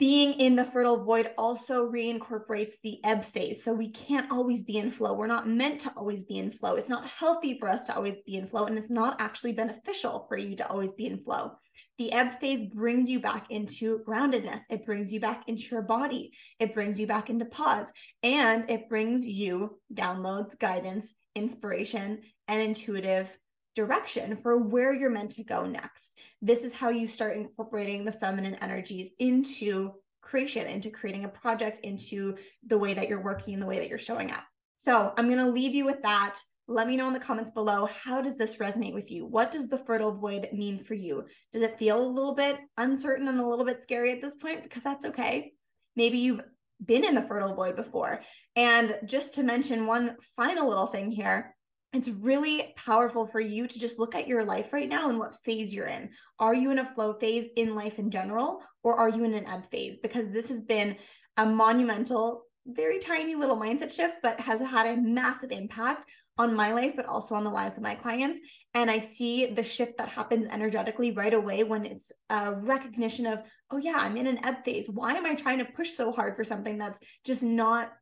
being 0.00 0.32
in 0.32 0.56
the 0.56 0.64
fertile 0.64 1.04
void 1.04 1.30
also 1.36 1.86
reincorporates 1.86 2.72
the 2.82 2.98
ebb 3.04 3.22
phase. 3.22 3.62
So 3.62 3.74
we 3.74 3.90
can't 3.90 4.32
always 4.32 4.62
be 4.62 4.78
in 4.78 4.90
flow. 4.90 5.12
We're 5.12 5.26
not 5.26 5.46
meant 5.46 5.82
to 5.82 5.92
always 5.94 6.24
be 6.24 6.38
in 6.38 6.50
flow. 6.50 6.76
It's 6.76 6.88
not 6.88 7.06
healthy 7.06 7.58
for 7.60 7.68
us 7.68 7.84
to 7.84 7.94
always 7.94 8.16
be 8.24 8.36
in 8.36 8.48
flow, 8.48 8.64
and 8.64 8.78
it's 8.78 8.88
not 8.88 9.20
actually 9.20 9.52
beneficial 9.52 10.24
for 10.26 10.38
you 10.38 10.56
to 10.56 10.66
always 10.66 10.94
be 10.94 11.04
in 11.04 11.18
flow. 11.18 11.52
The 11.98 12.12
ebb 12.12 12.40
phase 12.40 12.64
brings 12.64 13.10
you 13.10 13.20
back 13.20 13.50
into 13.50 13.98
groundedness. 14.08 14.62
It 14.70 14.86
brings 14.86 15.12
you 15.12 15.20
back 15.20 15.44
into 15.48 15.64
your 15.70 15.82
body. 15.82 16.32
It 16.58 16.72
brings 16.72 16.98
you 16.98 17.06
back 17.06 17.28
into 17.28 17.44
pause, 17.44 17.92
and 18.22 18.70
it 18.70 18.88
brings 18.88 19.26
you 19.26 19.78
downloads, 19.92 20.58
guidance, 20.58 21.12
inspiration, 21.36 22.22
and 22.48 22.62
intuitive 22.62 23.36
direction 23.74 24.36
for 24.36 24.56
where 24.56 24.92
you're 24.92 25.10
meant 25.10 25.32
to 25.32 25.44
go 25.44 25.66
next. 25.66 26.18
This 26.42 26.64
is 26.64 26.72
how 26.72 26.90
you 26.90 27.06
start 27.06 27.36
incorporating 27.36 28.04
the 28.04 28.12
feminine 28.12 28.56
energies 28.56 29.10
into 29.18 29.92
creation, 30.20 30.66
into 30.66 30.90
creating 30.90 31.24
a 31.24 31.28
project, 31.28 31.80
into 31.80 32.36
the 32.66 32.78
way 32.78 32.94
that 32.94 33.08
you're 33.08 33.22
working 33.22 33.58
the 33.58 33.66
way 33.66 33.78
that 33.78 33.88
you're 33.88 33.98
showing 33.98 34.30
up. 34.30 34.44
So 34.76 35.12
I'm 35.16 35.26
going 35.26 35.38
to 35.38 35.50
leave 35.50 35.74
you 35.74 35.84
with 35.84 36.02
that. 36.02 36.36
Let 36.66 36.86
me 36.86 36.96
know 36.96 37.08
in 37.08 37.12
the 37.12 37.20
comments 37.20 37.50
below 37.50 37.86
how 37.86 38.22
does 38.22 38.38
this 38.38 38.56
resonate 38.56 38.94
with 38.94 39.10
you? 39.10 39.26
What 39.26 39.50
does 39.50 39.68
the 39.68 39.78
fertile 39.78 40.14
void 40.14 40.48
mean 40.52 40.78
for 40.78 40.94
you? 40.94 41.24
Does 41.52 41.62
it 41.62 41.78
feel 41.78 42.00
a 42.00 42.06
little 42.06 42.34
bit 42.34 42.58
uncertain 42.76 43.28
and 43.28 43.40
a 43.40 43.46
little 43.46 43.64
bit 43.64 43.82
scary 43.82 44.12
at 44.12 44.22
this 44.22 44.36
point? 44.36 44.62
Because 44.62 44.84
that's 44.84 45.04
okay. 45.06 45.52
Maybe 45.96 46.18
you've 46.18 46.42
been 46.84 47.04
in 47.04 47.14
the 47.14 47.22
fertile 47.22 47.54
void 47.54 47.76
before. 47.76 48.20
And 48.56 48.98
just 49.04 49.34
to 49.34 49.42
mention 49.42 49.86
one 49.86 50.16
final 50.36 50.68
little 50.68 50.86
thing 50.86 51.10
here, 51.10 51.54
it's 51.92 52.08
really 52.08 52.72
powerful 52.76 53.26
for 53.26 53.40
you 53.40 53.66
to 53.66 53.78
just 53.78 53.98
look 53.98 54.14
at 54.14 54.28
your 54.28 54.44
life 54.44 54.72
right 54.72 54.88
now 54.88 55.08
and 55.08 55.18
what 55.18 55.34
phase 55.44 55.74
you're 55.74 55.86
in. 55.86 56.10
Are 56.38 56.54
you 56.54 56.70
in 56.70 56.78
a 56.78 56.84
flow 56.84 57.14
phase 57.14 57.46
in 57.56 57.74
life 57.74 57.98
in 57.98 58.10
general, 58.10 58.62
or 58.84 58.94
are 58.94 59.08
you 59.08 59.24
in 59.24 59.34
an 59.34 59.46
ebb 59.46 59.70
phase? 59.70 59.98
Because 60.02 60.30
this 60.30 60.48
has 60.48 60.62
been 60.62 60.96
a 61.36 61.44
monumental, 61.44 62.44
very 62.66 62.98
tiny 62.98 63.34
little 63.34 63.56
mindset 63.56 63.92
shift, 63.92 64.16
but 64.22 64.38
has 64.38 64.60
had 64.60 64.86
a 64.86 65.00
massive 65.00 65.50
impact 65.50 66.08
on 66.38 66.54
my 66.54 66.72
life, 66.72 66.94
but 66.96 67.06
also 67.06 67.34
on 67.34 67.44
the 67.44 67.50
lives 67.50 67.76
of 67.76 67.82
my 67.82 67.94
clients. 67.94 68.40
And 68.72 68.90
I 68.90 68.98
see 68.98 69.46
the 69.46 69.62
shift 69.62 69.98
that 69.98 70.08
happens 70.08 70.46
energetically 70.46 71.10
right 71.10 71.34
away 71.34 71.64
when 71.64 71.84
it's 71.84 72.12
a 72.30 72.54
recognition 72.54 73.26
of, 73.26 73.40
oh, 73.70 73.78
yeah, 73.78 73.96
I'm 73.96 74.16
in 74.16 74.26
an 74.26 74.44
ebb 74.44 74.64
phase. 74.64 74.88
Why 74.88 75.14
am 75.14 75.26
I 75.26 75.34
trying 75.34 75.58
to 75.58 75.64
push 75.64 75.90
so 75.90 76.12
hard 76.12 76.36
for 76.36 76.44
something 76.44 76.78
that's 76.78 77.00
just 77.26 77.42
not 77.42 77.92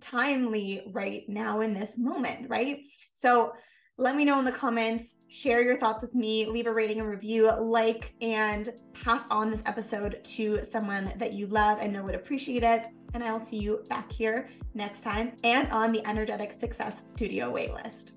timely 0.00 0.82
right 0.92 1.28
now 1.28 1.60
in 1.60 1.74
this 1.74 1.98
moment, 1.98 2.48
right? 2.48 2.80
So 3.14 3.52
let 4.00 4.14
me 4.14 4.24
know 4.24 4.38
in 4.38 4.44
the 4.44 4.52
comments, 4.52 5.16
share 5.26 5.60
your 5.60 5.76
thoughts 5.76 6.02
with 6.02 6.14
me, 6.14 6.46
leave 6.46 6.68
a 6.68 6.72
rating 6.72 7.00
and 7.00 7.08
review, 7.08 7.50
like, 7.60 8.14
and 8.20 8.68
pass 8.92 9.26
on 9.28 9.50
this 9.50 9.62
episode 9.66 10.20
to 10.22 10.64
someone 10.64 11.12
that 11.16 11.32
you 11.32 11.48
love 11.48 11.78
and 11.80 11.92
know 11.92 12.04
would 12.04 12.14
appreciate 12.14 12.62
it. 12.62 12.86
And 13.14 13.24
I'll 13.24 13.40
see 13.40 13.58
you 13.58 13.82
back 13.88 14.12
here 14.12 14.50
next 14.74 15.02
time 15.02 15.32
and 15.42 15.68
on 15.70 15.90
the 15.90 16.06
Energetic 16.06 16.52
Success 16.52 17.10
Studio 17.10 17.52
waitlist. 17.52 18.12